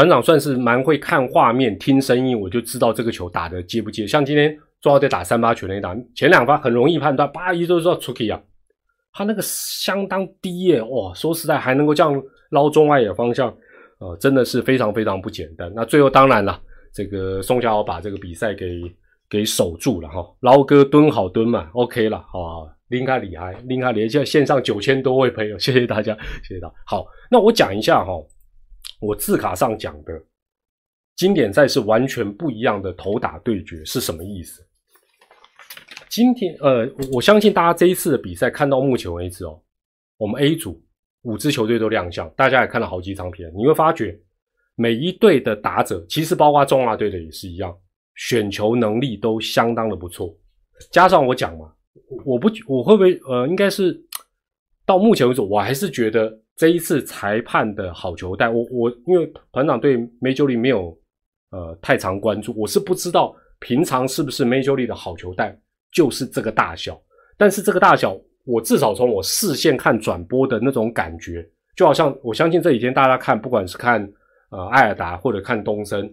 [0.00, 4.06] 团长算是蛮会看画面、听声音，我就知道这个球打的接不接。
[4.06, 8.40] 像今天中华队打三八全垒打，前两发很容易判断，叭一都知道出去啊。
[9.12, 11.12] 他那个相当低耶，哇！
[11.12, 13.54] 说实在，还能够这样捞中外野方向，
[13.98, 15.70] 呃，真的是非常非常不简单。
[15.76, 16.58] 那最后当然了，
[16.94, 18.80] 这个宋家豪把这个比赛给
[19.28, 26.74] 给守住了哈，捞哥蹲好蹲嘛，OK 了，好，拎开厉害，拎开厉害，现线上九千多位朋友，谢谢大家，谢谢大家。
[26.86, 28.12] 好，那我讲一下哈，
[29.00, 30.22] 我字卡上讲的
[31.16, 34.64] 经典赛是完全不一样的头打对决是什么意思？
[36.08, 39.60] 今天，呃，我相信大家这一次的比赛看到目前为止哦，
[40.16, 40.82] 我们 A 组
[41.22, 44.18] 五支球队都亮相，大家也看了好几场片，你会发觉
[44.74, 47.76] 每一队的打者，其实包括中华队的也是一样，
[48.16, 50.34] 选球能力都相当的不错。
[50.90, 51.72] 加上我讲嘛，
[52.24, 54.02] 我不我会不会呃，应该是
[54.84, 60.94] 到目前为止，我还是觉得这一次裁判的好球带，我我因为团长对梅九里没有
[61.52, 65.58] 呃太常关注，我是不知道平常是不是梅九里的好球带。
[65.90, 67.00] 就是这个大小，
[67.38, 71.42] 但是这个大小，我至少从我视线看转播的那种感觉，
[71.74, 74.06] 就好像我相信这几天大家看，不管是看
[74.50, 76.12] 呃艾尔达或者看东升，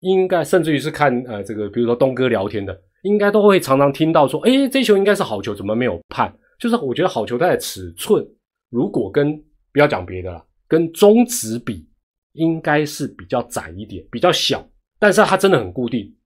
[0.00, 6.34] 应该甚至于是看呃这个，比如说东哥聊天的，应该都会常常听到说，哎，这球应该是好球，怎么没有判？
[6.58, 8.26] 就是我觉得好球带的尺寸，
[8.70, 9.38] 如果跟
[9.74, 11.86] 不要讲别的了，跟中指比，
[12.32, 14.66] 应该是比较窄一点，比较小，
[14.98, 16.16] 但是它真的很固定，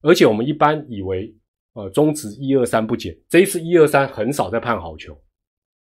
[0.00, 1.36] 而且我们一般以为。
[1.76, 5.12] 呃，中指一二三不减，这一次一二三很少在判好球，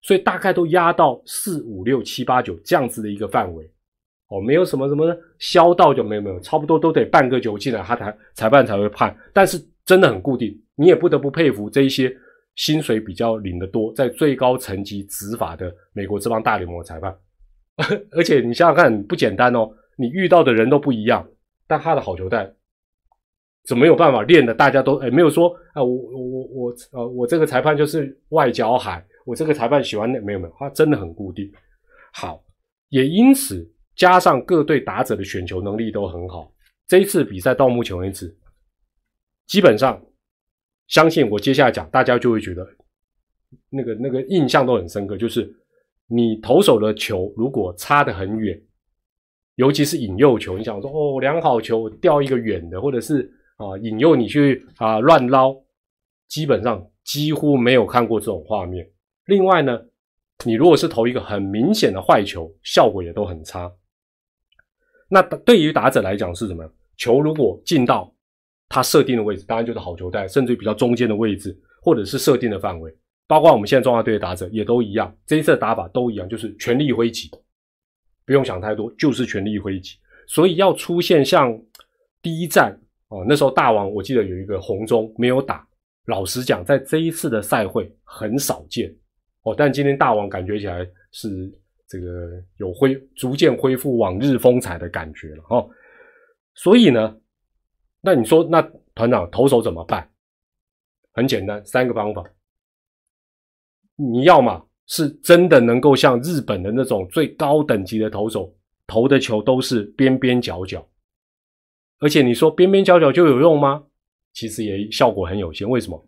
[0.03, 3.65] 所以大概都压到四五六七八九这样子的一个范围，
[4.27, 12.15] 哦，没有什么什么削到就没有没有，差不多都得半个球进来，他才裁判才会判，但是真的很固定，你也不得不佩服这一些
[12.59, 17.17] 薪水比较领得多，在最高层级执法的美国这帮大联盟裁判，
[18.11, 21.25] 而且你想想看，不简单哦，你遇到的人都不一样，
[21.67, 22.53] 但他的好球带。
[23.63, 24.53] 怎么有办法练的？
[24.53, 31.49] 大家都哎，没有说啊，我我我我呃，我这个裁判就是外交海，我这个裁判喜欢那没有没有，他真的很固定。
[32.11, 32.43] 好，
[32.89, 36.51] 也因此加上各队打者的选球能力都很好。
[36.87, 38.35] 这一次比赛到目前为止，
[39.47, 40.01] 基本上
[40.89, 42.67] 相信我接下来讲，大家就会觉得
[43.69, 45.49] 那个那个印象都很深刻，就是
[46.07, 48.61] 你投手的球如果差得很远，
[49.55, 53.33] 尤其是引诱球，你想说哦，良好球掉一个远的，或者是。
[53.59, 55.53] 啊，引诱你去啊乱捞，
[56.29, 58.89] 基本上几乎没有看过这种画面。
[59.25, 59.77] 另外呢，
[60.45, 63.69] 你如果是投一个很明显的坏球，效果也都很差。
[65.09, 66.63] 那对于打者来讲是什么？
[66.95, 68.09] 球如果进到
[68.69, 72.95] 他设定的位置，当然就是好球带，甚至于比较中间的位置，或者是设定的范围。
[73.27, 77.29] 包括我们现在中华队的打者也都一样，这一次的打法都一样，就是全力挥击，
[78.25, 79.97] 不用想太多，就是全力挥击。
[80.27, 81.59] 所以要出现像。
[82.21, 82.77] 第一站
[83.07, 85.65] 哦，那时候大王我记得有一个红中没有打，
[86.07, 88.93] 老实讲，在这一次的赛会很少见
[89.43, 91.49] 哦，但今天大王感觉起来是
[91.87, 95.69] 这个有恢逐渐恢复往日风采的感觉了哦，
[96.55, 97.15] 所以呢，
[98.01, 98.61] 那你说那
[98.95, 100.09] 团长投手怎么办？
[101.11, 102.23] 很简单，三个方法，
[103.95, 108.55] 你要嘛是真的能够像日本的那种最高等级的投手
[108.87, 110.87] 投的球都是边边角角。
[111.99, 113.83] 而且你说边边角角就有用吗？
[114.31, 115.69] 其实也效果很有限。
[115.69, 116.07] 为什么？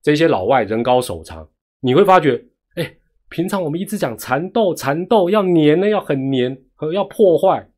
[0.00, 1.48] 这些老外人高手长，
[1.80, 2.44] 你会发觉，
[2.76, 2.96] 哎，
[3.28, 7.68] 平常我们一直讲缠斗，缠斗要黏呢，要很黏和要破坏，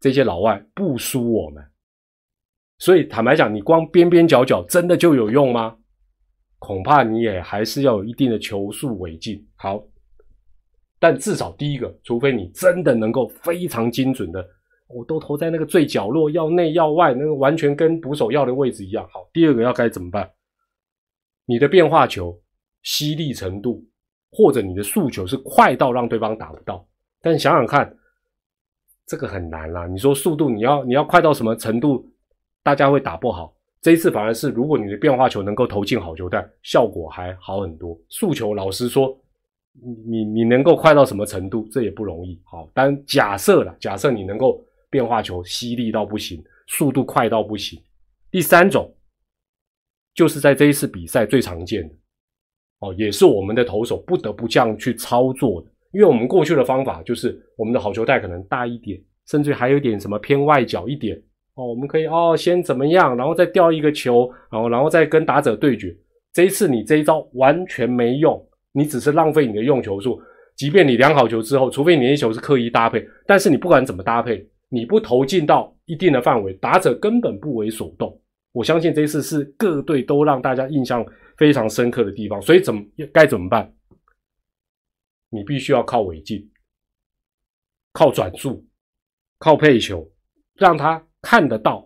[0.00, 1.62] 这些老外不输我们。
[2.84, 5.74] 所以坦白讲，你光边边角角真的就有用吗？
[6.58, 9.42] 恐怕你也还是要有一定的球速为进。
[9.56, 9.82] 好，
[10.98, 14.46] 但至少第一个，除非你真的能够非常精准的。
[14.86, 19.08] 我都投在那个最角落，要内要外，那个完全跟捕手要的位置一样。
[19.10, 20.30] 好，第二个要该怎么办？
[21.46, 22.38] 你的变化球
[22.82, 23.82] 吸力程度，
[24.30, 26.86] 或者你的速球是快到让对方打不到。
[27.22, 27.96] 但想想看，
[29.06, 29.86] 这个很难啦。
[29.86, 32.06] 你说速度，你要你要快到什么程度，
[32.64, 33.54] 大家会打不好？
[33.80, 37.96] 这一次反而是，如果你的变化球能够投进好球带，效果还好很多。
[38.08, 39.16] 速球，老实说，
[40.04, 42.40] 你你能够快到什么程度，这也不容易。
[42.42, 44.60] 好，但假设了，假设你能够。
[44.90, 47.82] 变化球犀利到不行，速度快到不行。
[48.30, 48.94] 第三种
[50.14, 51.94] 就是在这一次比赛最常见的
[52.78, 55.68] 哦，也是我们的投手不得不这样去操作的。
[55.90, 61.20] 因为我们过去的方法就是我们的好球带可能大一点，甚至还有点什么偏外角一点
[61.54, 65.96] 哦，我们可以哦先怎么样，然后再掉一个球，然后然后再跟打者对决。
[66.32, 70.20] 这一次你这一招完全没用，你只是浪费你的用球数。
[70.56, 74.46] 即便你量好球之后，除非你一球是刻意搭配，但是你不管怎么搭配。
[74.70, 78.20] 你不投进到一定的范围，打者根本不为所动。
[78.50, 81.04] 我相信这次是各队都让大家印象
[81.36, 82.42] 非常深刻的地方。
[82.42, 83.72] 所以怎么该怎么办？
[85.30, 86.50] 你必须要靠尾劲，
[87.92, 88.64] 靠转速，
[89.38, 90.10] 靠配球，
[90.56, 91.84] 让他看得到，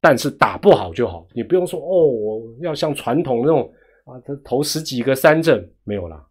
[0.00, 1.26] 但是打不好就好。
[1.34, 3.70] 你不用说哦，我要像传统那种
[4.04, 6.24] 啊，他投十几个三振没有啦。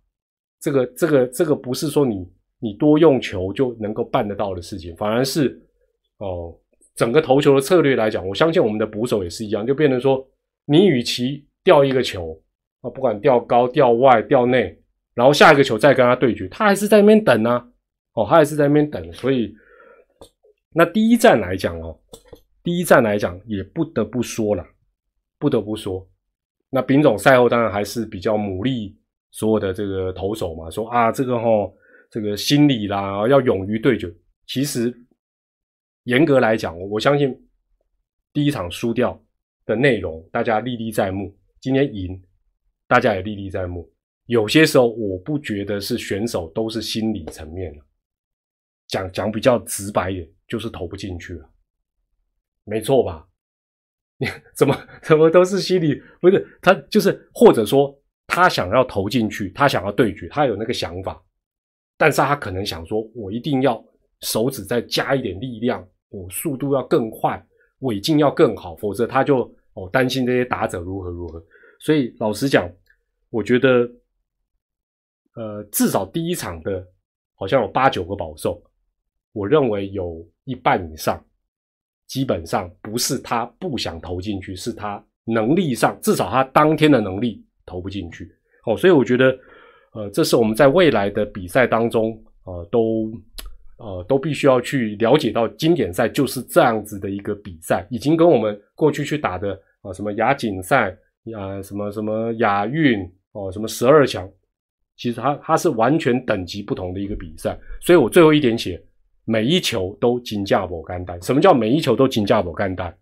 [0.59, 2.27] 这个这个这个不是说你
[2.59, 5.61] 你多用球就能够办得到的事情，反而是。
[6.19, 6.51] 哦，
[6.95, 10.27] 整个投球的策略来讲，我相信我们的捕手也是一样，就变成说，
[10.65, 12.35] 你与其掉一个球
[12.81, 14.75] 啊，不管掉高、掉外、掉内，
[15.13, 17.63] 然后下一个球再跟他对决，他还是在那边等呢。
[18.13, 19.53] 哦，他还是在那边等，所以
[20.73, 21.95] 那第一站来讲哦，
[22.67, 24.61] 第一站来讲也不得不说了，
[25.39, 26.05] 不得不说，
[26.69, 28.99] 那丙总赛后当然还是比较努力
[29.31, 31.45] 所有的这个投手嘛，说啊，这个哈，
[32.11, 34.13] 这个心理啦，要勇于对决，
[34.47, 34.93] 其实。
[36.03, 37.33] 严格来讲，我相信
[38.33, 39.17] 第一场输掉
[39.65, 41.33] 的内容大家历历在目。
[41.61, 42.21] 今天赢，
[42.85, 43.89] 大家也历历在目。
[44.25, 47.81] 有些时候，我不觉得是选手都是心理层面的。
[48.87, 51.49] 讲讲比较直白一点，就是投不进去了，
[52.67, 53.25] 没错吧？
[54.17, 55.99] 你 怎么怎么都是心理？
[56.19, 61.23] 不是他，就是或者说他想要投进去，他想要对决，他有那个想法，
[61.97, 63.83] 但是他可能想说，我一定要
[64.21, 65.87] 手指再加一点力量。
[66.09, 67.45] 我速度要更快，
[67.79, 69.41] 尾劲要更好，否则他就
[69.73, 71.43] 哦担心这些打者如何如何。
[71.79, 72.71] 所以老实讲，
[73.29, 73.89] 我觉得，
[75.35, 76.85] 呃，至少第一场的
[77.35, 78.59] 好像有八九个保送，
[79.33, 81.23] 我认为有一半以上，
[82.07, 88.31] 基本上不是他不想投进去，是他能力上，至少他当天的能力投不进去。
[88.65, 89.37] 哦，所以我觉得，
[89.93, 93.11] 呃，这是我们在未来的比赛当中，呃，都。
[93.79, 99.53] 呃，都必须要去了解到经典赛就是这样子的一个比赛，已经跟我们过去去打的
[99.83, 100.89] 啊什么亚锦赛
[101.31, 102.99] 啊什么什么亚运
[103.33, 104.27] 哦什么十二强，
[104.95, 107.55] 其实它它是完全等级不同的一个比赛。
[107.79, 108.83] 所以我最后一点写，
[109.29, 111.21] 每一球都金价不干单。
[111.21, 112.97] 什么叫每一球都金价不干单？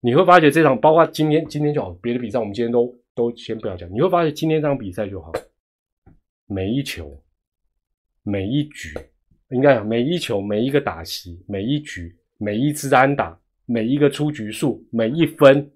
[0.00, 3.88] 你会发觉这场包括今天今天就好，别的比赛我们今天都都先不要讲。
[3.92, 5.30] 你会发现今天这场比赛就好，
[6.46, 7.22] 每一球
[8.24, 8.98] 每一局。
[9.50, 15.70] 应该讲每一球、每一个打席、每一局、每一支安打、每一个出局数、每一分，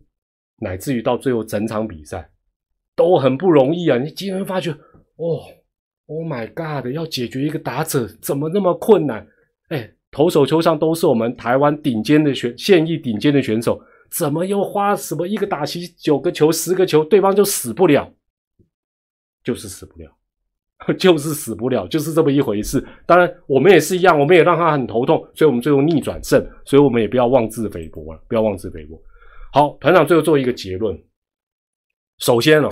[0.56, 2.28] 乃至于到最后整场比赛，
[2.94, 3.96] 都很不容易啊！
[3.96, 4.72] 你今天发觉，
[5.16, 5.40] 哦
[6.04, 9.26] ，Oh my God，要解决一个打者怎么那么困难？
[9.68, 18.12] 哎，投手球上都是我们台湾顶尖的选，现役顶尖的选手，怎么又花什么一个打席九个球、十个球，对方就 死不了，
[19.42, 20.16] 就是死不了。
[20.98, 22.84] 就是死不了，就是这么一回事。
[23.06, 29.00] 当然，我们也是一样，我们也让他很头痛，所以我们最后逆转胜，所以我们也不要妄自菲薄了，不要妄自菲薄。
[29.52, 31.00] 好，团长最后做一个结论。
[32.18, 32.68] 首先呢，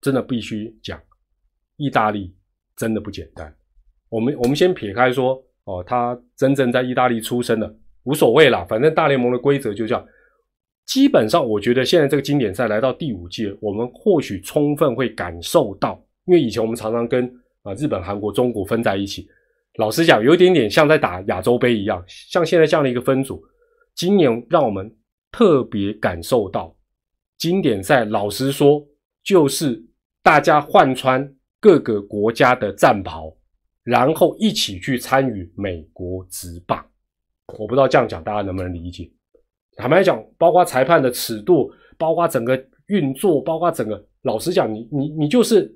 [0.00, 1.00] 真的必须讲，
[1.76, 2.34] 意大利
[2.74, 3.56] 真的不简单。
[4.08, 10.04] 我们我们先撇开说，哦，他真正在意大利出生的无所谓啦，反正大联盟的规则就这样。
[10.84, 17.24] 基本上，我觉得现在这个经典赛来到第五届，我们或许充分会感受到，因为以前我们常常跟
[17.62, 19.28] 啊日本、韩国、中国分在一起，
[19.78, 23.40] 老实讲，有一点点像在打亚洲杯一样，像现在这样的一个分组，
[23.94, 24.92] 今年让我们
[25.30, 26.76] 特别感受到
[27.38, 28.04] 经典赛。
[28.04, 28.84] 老实说，
[29.22, 29.80] 就是
[30.20, 33.32] 大家换穿各个国家的战袍，
[33.84, 36.84] 然后一起去参与美国职棒。
[37.58, 39.10] 我不知道这样讲大家能不能理解。
[39.76, 45.74] 坦白讲，包括裁判的尺度，包括整个运作，包括整个，老实讲，你你你就是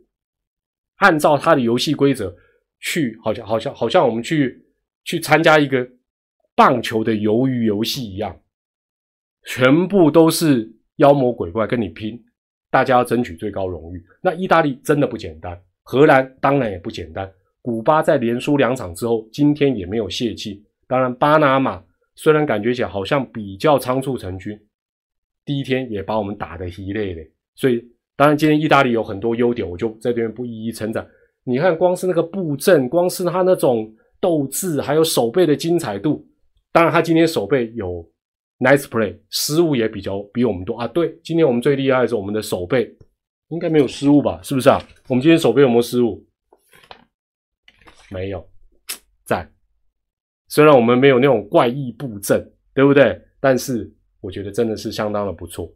[0.96, 2.34] 按照他的游戏规则
[2.80, 4.64] 去，好像好像好像我们去
[5.04, 5.86] 去参加一个
[6.54, 8.38] 棒球的鱿鱼游戏一样，
[9.44, 12.22] 全部都是妖魔鬼怪跟你拼，
[12.70, 14.04] 大家要争取最高荣誉。
[14.22, 17.30] 那意大利真的不简单，荷兰当然也不简单，
[17.66, 20.62] 古巴在连输两场之后，今天也没有泄气。
[20.86, 21.82] 当然，巴拿马。
[22.14, 24.56] 虽然感觉起来好像比较仓促成军，
[25.44, 27.20] 第一天也把我们打得稀累的，
[27.56, 27.84] 所以
[28.16, 31.04] 当然今天意大利有很多优点，我就在这边不一一称赞。
[31.42, 36.24] 你看，光是那个布阵，光是他那种斗志，还有手背的精彩度，
[36.70, 38.08] 当然他今天手背有
[38.60, 40.86] nice play，失误也比较比我们多啊。
[40.86, 42.88] 对，今天我们最厉害的是我们的手背，
[43.48, 44.40] 应该没有失误吧？
[44.42, 44.80] 是不是啊？
[45.08, 46.24] 我们今天手背有没有失误？
[48.10, 48.48] 没有，
[49.24, 49.50] 在。
[50.48, 53.20] 虽然我们没有那种怪异布阵，对不对？
[53.40, 55.72] 但是我觉得真的是相当的不错。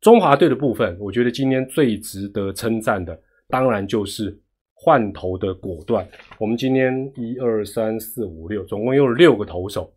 [0.00, 3.18] 中华队的部分，我觉得今天最值得称赞的，
[3.48, 4.38] 当然就是
[4.74, 6.06] 换头的果断。
[6.38, 9.96] 我们今天一二三四五六，总共用了六个投手。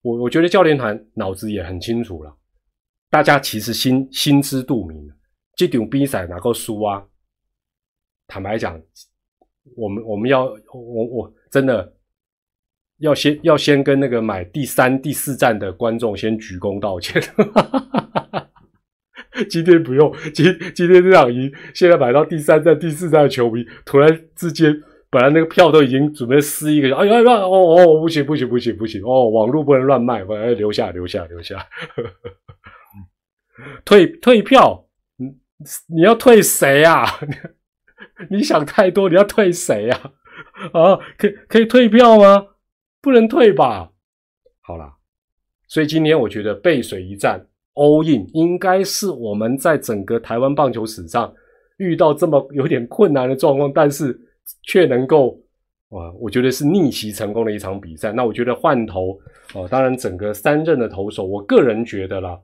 [0.00, 2.34] 我我觉得教练团脑子也很清楚了，
[3.10, 5.12] 大家其实心心知肚明，
[5.56, 7.06] 这场比赛哪个输啊？
[8.26, 8.80] 坦白讲。
[9.76, 11.92] 我们我们要我我真的
[12.98, 17.22] 要先要先跟那个买第三第四站的观众先鞠躬道歉。
[19.48, 20.44] 今天不用，今
[20.74, 24.70] 今天这场赢，现在买到第三站第四站的球迷，突然之间
[25.08, 31.66] 本来那个票都已经准备撕一个，哎呀哎呀哦哦不行不行不行不行哦，网络不能乱卖，我要留下留下留下。
[33.84, 35.28] 退退票，你
[35.88, 37.06] 你要退谁啊？
[38.28, 40.12] 你想太多，你要退谁呀？
[40.72, 42.48] 啊，可可以退票吗？
[43.00, 43.92] 不能退吧？
[44.60, 44.94] 好啦，
[45.66, 51.32] 所以今天我觉得背水一战，all in 应该是我们在整个台湾棒球史上
[51.78, 54.18] 遇到这么有点困难的状况，但是
[54.64, 55.40] 却能够
[55.88, 58.12] 啊，我觉得是逆袭成功的一场比赛。
[58.12, 59.18] 那我觉得换头
[59.54, 62.38] 啊，当然整个三任的投手，我个人觉得啦，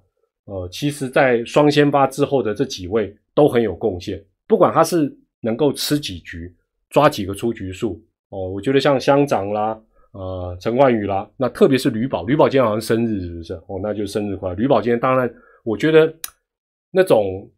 [0.46, 5.14] 呃，其实在双先发之后的这几位都很有贡献，不管他是。
[5.46, 6.52] 能够吃几局，
[6.90, 8.50] 抓几个出局数哦。
[8.50, 9.80] 我觉得像乡长啦，
[10.10, 13.54] 呃，陈冠宇啦，那特别是吕宝，吕宝今天好像生日是不是？
[13.68, 14.54] 哦，那就生日快乐。
[14.56, 15.32] 吕宝今天当然，
[15.62, 16.12] 我觉得
[16.90, 17.48] 那种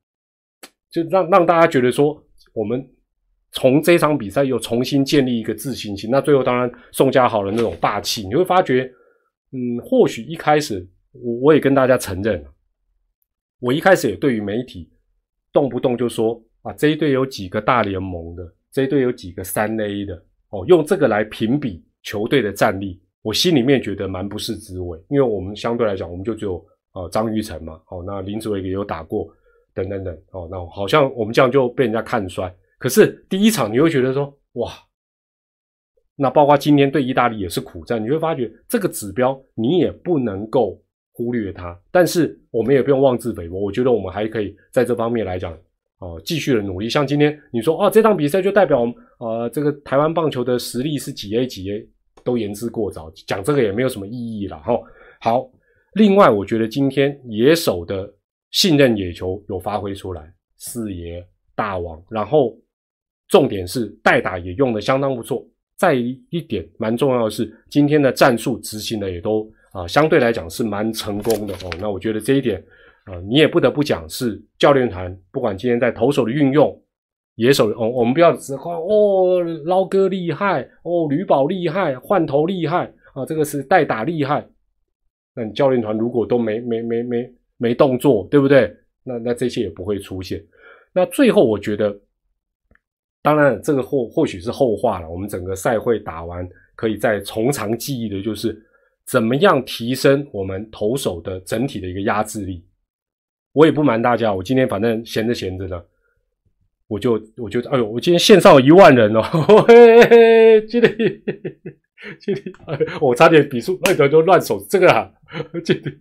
[0.90, 2.22] 就让让大家觉得说，
[2.52, 2.86] 我们
[3.52, 6.10] 从这场比赛又重新建立一个自信心。
[6.10, 8.92] 那最后当然宋家豪的那种霸气，你会发觉，
[9.52, 12.44] 嗯，或许一开始我我也跟大家承认，
[13.60, 14.90] 我一开始也对于媒体
[15.52, 16.40] 动不动就说。
[16.72, 29.28] 这一队有几个大联盟的，这一队有几个三 A 的，哦，用这个来评比球队的战力，我心里面觉得蛮不是滋味，因为我们相对来讲，我们就只有呃张玉成嘛，哦，那林志伟也有打过，
[29.74, 32.52] 等等等，哦，那好像我们这样就被人家看衰。
[32.78, 34.72] 可是第一场你会觉得说，哇，
[36.16, 40.80] 那包括今天对意大利也是苦战，你会发觉这个指标你也不能够
[41.12, 45.56] 忽略它，但是我们也不用妄自菲薄，我觉得我们还可以在这方面来讲。
[45.98, 46.88] 哦，继续的努力。
[46.88, 48.86] 像今天你说，哦，这场比赛就代表，
[49.18, 51.84] 呃，这个台湾棒球的实力是几 A 几 A，
[52.22, 54.56] 都言之过早，讲这个也没有什么意义了。
[54.60, 54.78] 哈，
[55.20, 55.50] 好。
[55.94, 58.08] 另外，我觉得今天野手的
[58.52, 61.26] 信任野球有发挥出来，四爷
[61.56, 62.56] 大王，然后
[63.26, 65.44] 重点是代打也用的相当不错。
[65.76, 71.70] 再一点蛮重要的是，今天的战术执行的也都啊，相对来讲是蛮成功的哦。
[71.80, 72.62] 那我觉得这一点。
[73.08, 76.78] 啊，你也不得不讲是教练团，不管今天在投手的运用，
[77.36, 84.46] 野手哦，我们不要只夸哦，捞哥厉害哦，吕宝厉害，换头厉害啊，这个是代打厉害。
[85.34, 88.76] 那你教练团如果都没没没没没动作，对不对？
[89.04, 90.44] 那那这些也不会出现。
[90.92, 91.98] 那最后我觉得
[93.22, 95.08] 当然，这个或或许是后话了。
[95.08, 98.60] 我们整个赛会打完，可以再从长计议的，就是
[99.06, 102.62] 怎么样提升我们投手的整体的一个压制力。
[103.52, 105.82] 我也不瞒大家，我今天反正闲着闲着呢，
[106.86, 109.22] 我就我就哎呦，我今天线上有一万人哦，
[109.66, 110.96] 嘿嘿，今天
[112.20, 112.52] 今天
[113.00, 115.10] 我差点比数那个就乱手这个啊，
[115.64, 116.00] 今天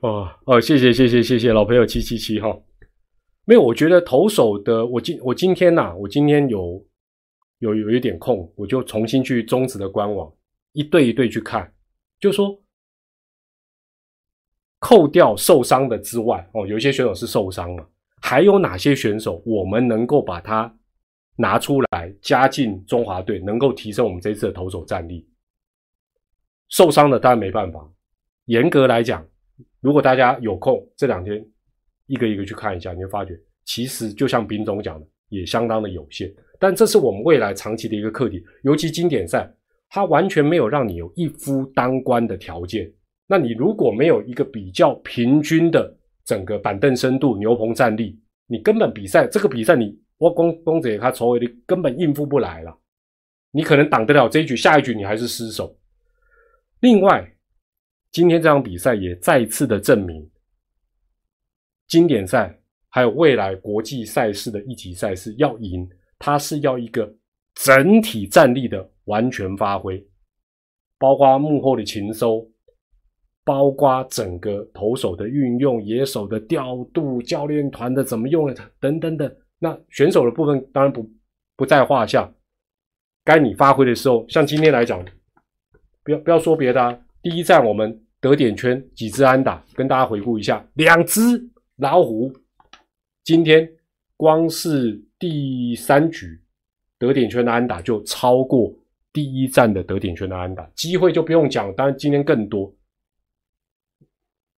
[0.00, 2.54] 哦哦，谢谢谢谢谢谢老朋友七七七哈。
[3.44, 6.84] 没有，我觉得投手的，我今我今天呐，我今天有
[7.60, 10.32] 有有一点空，我就重新去中职的官网
[10.72, 11.72] 一对一对去看，
[12.20, 12.56] 就说
[14.82, 17.88] 扣掉受伤的之外，哦，有一些选手是受伤了，
[18.20, 20.76] 还有哪些选手我们能够把它
[21.36, 25.24] 拿出来加进中华队，能够提升我们这次的投手战力？
[26.68, 27.88] 受伤的当然没办法，
[28.46, 29.24] 严格来讲，
[29.80, 31.46] 如果大家有空这两天。
[32.06, 33.32] 一个一个去看一下，你会发觉，
[33.64, 36.30] 其实就像兵总讲的，也相当的有限。
[36.58, 39.50] 但这是我们未来长期的一个课题，尤其经典赛，
[39.88, 42.92] 它完全没有让你有一夫当关的条件。
[43.26, 52.78] 那你如果没有一个比较平均的整个板凳深度、牛棚战力，你根本比赛这个比赛，你我公公子他筹尾，你根本应付不来了。
[53.50, 55.76] 你可能挡得了这一局，下一局你还是失手。
[56.80, 57.26] 另外，
[58.10, 60.28] 今天这场比赛也再次的证明。
[61.86, 62.58] 经典赛
[62.88, 67.14] 还有未来国际赛事的一级赛事要赢，它是要一个
[67.54, 70.02] 整体战力的完全发挥，
[70.98, 72.46] 包括幕后的勤收，
[73.44, 79.36] 包括整个投手的运用、野手的调度、教练团的怎么用等等等。
[79.58, 81.08] 那选手的部分当然不
[81.56, 82.32] 不在话下，
[83.24, 85.04] 该你发挥的时候，像今天来讲，
[86.02, 91.20] 不要不要说别的啊，第一站我们得点圈几支安打，跟大家回顾一下，两只。
[91.76, 92.32] 老虎
[93.24, 93.68] 今天
[94.16, 96.38] 光是第三局
[96.98, 98.72] 得点圈的安打就超过
[99.12, 102.72] 第一站的得点圈的安打，机会就不用讲，当然今天更多，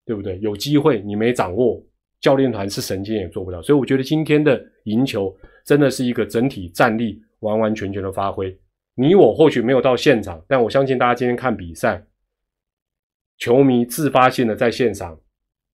[0.07, 0.39] 对不对？
[0.41, 1.83] 有机会你没掌握，
[2.21, 3.63] 教练团是神经也做不到。
[3.63, 5.35] 所以我觉得今天的赢球
[5.65, 8.57] 真的是一个整体战力完完全全的发挥。
[8.95, 12.05] 你我或许没有到现场，但我相信大家今天看比赛，
[13.39, 15.19] 球迷自发性的在现场。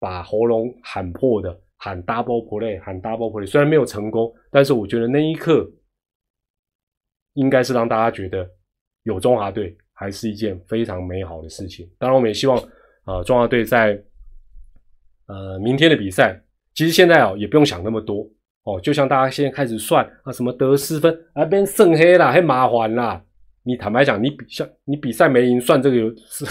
[0.02, 5.70] 把喉咙喊破的，喊 double play，喊 double play，虽然没有成功，但是我觉得那一刻
[7.34, 8.50] 应该是让大家觉得
[9.02, 11.86] 有中华队还是一件非常美好的事情。
[11.98, 12.56] 当然，我们也希望
[13.04, 14.02] 啊，中华队在
[15.30, 16.42] 呃明天的比赛，
[16.74, 18.28] 其实现在啊也不用想那么多
[18.64, 23.22] 哦，就像大家现在开始算啊，什么得失分啊变剩黑啦，还麻烦啦。
[23.62, 26.44] 你坦白讲，你比像你比赛没赢，算这个有是。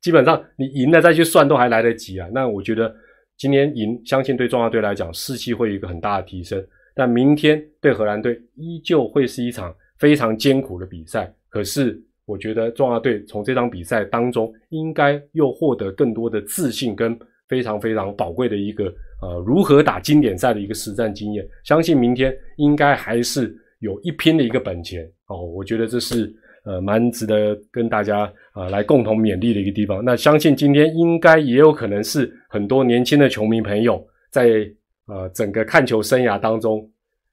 [0.00, 2.28] 基本上你赢了再去算都还来得及啊。
[2.32, 2.94] 那我觉得
[3.36, 6.64] 今天赢，相信对中华队来讲士气会有一个很大的提升。
[6.94, 11.28] 但明天对荷兰队依旧会是一场非常艰苦的比赛。
[11.48, 17.18] 可是我觉得中华队从这场比赛当中应该又获得更多的自信跟
[17.48, 18.84] 非常非常宝贵的一个
[19.20, 21.46] 呃如何打经典赛的一个实战经验。
[21.64, 25.44] 相信明天应该还是有一拼的一个本钱哦。
[25.44, 26.34] 我觉得这是。
[26.64, 30.04] 呃，蛮值得跟大家啊来共同勉励的一个地方。
[30.04, 34.68] 那相信今天应该也有可能是很多年轻的球迷朋友在
[35.06, 36.86] 呃整个看球生涯当中，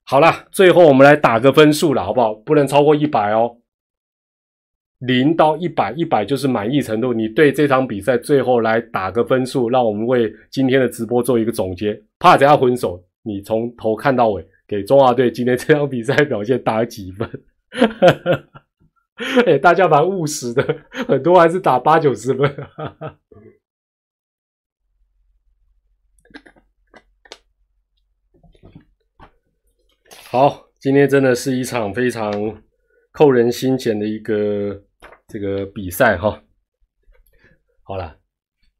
[0.05, 2.33] 好了，最后我们来打个分数了，好不好？
[2.33, 3.57] 不能超过一百哦，
[4.99, 7.13] 零到一百，一百就是满意程度。
[7.13, 12.01] 你对这场比赛最后来打个分数，让我们为今天的直播做一个总结。
[12.17, 17.29] 怕等下混手，你从头看到尾，给中华队今天这场比赛表现打几分？
[19.45, 20.61] 哎，大家蛮务实的，
[21.07, 22.55] 很多还是打八九十分。
[30.29, 32.31] 好，今天真的是一场非常
[33.15, 34.77] 扣人心弦的一个
[35.29, 36.37] 这个比赛哈。
[37.81, 38.13] 好了，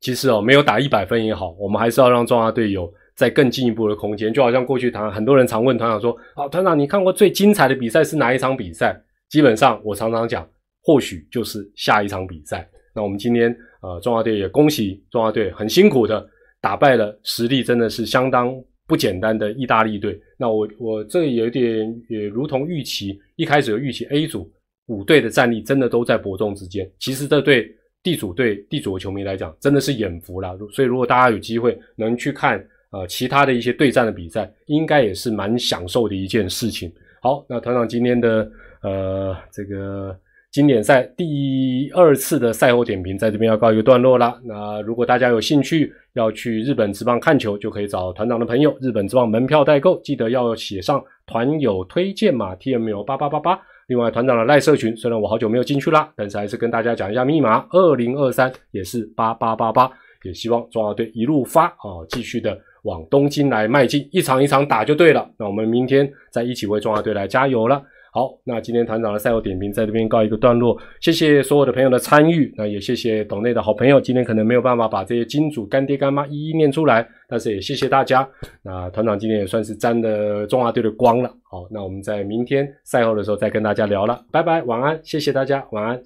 [0.02, 4.34] 其实哦，没有打一百分也好，我们还是要让中华队有再更进一步的空间。
[4.34, 10.46] 就好像过去团很多人常问团长说：“啊，团长，你看过最精彩的比赛是哪一场比赛？”基本上，我常常讲，
[10.82, 12.70] 或许就是下一场比赛。
[12.94, 16.28] 那我们今天，呃，中华队也恭喜中华队很辛苦的
[16.60, 18.54] 打败了实力真的是相当
[18.88, 20.20] 不简单的意大利队。
[20.38, 24.52] 那我我这有点也如同预期，一开始有预期 A 组
[24.88, 26.90] 五队的战力真的都在伯仲之间。
[27.00, 27.70] 其实这对
[28.04, 30.58] 地主队地主的球迷来讲，真的是眼福了。
[30.72, 36.92] 所以如果大家有机会能去看呃其他的一些对战的比赛，应该也是蛮享受的一件事情。
[37.22, 38.52] 好，那团长今天的。
[38.82, 40.16] 呃，这个
[40.56, 44.40] 经典赛第二次的赛后点评在这边要告一个段落啦。
[44.46, 53.60] 那如果大家有兴趣要去日本职棒看球，就可以找团长的朋友，日本职棒门票代购，记得要写上团友推荐码 T M L 八八八八。
[53.88, 59.92] 另外，团长的赖社群，虽然我好久没有进去啦，但是还是跟大家讲一下密码：二零二三也是八八八八。
[60.24, 65.30] 也希望中华队一路发啊，继续的往东京来迈进，一场一场打就对了。
[65.38, 67.84] 那我们明天再一起为中华队来加油了。
[68.16, 78.26] 好，那今天团长的赛后点评在这边告一个段落，谢谢所有的朋友的参与，那也谢谢岛内的好朋友，今天可能没有办法把这些金主干爹干妈一一念出来，但是也谢谢大家。
[78.62, 81.30] 那团长今天也算是沾了中华队的光了。
[81.44, 86.02] 好，那我们在明天赛后的时候再跟大家聊了，拜拜，晚安，谢谢大家，晚安。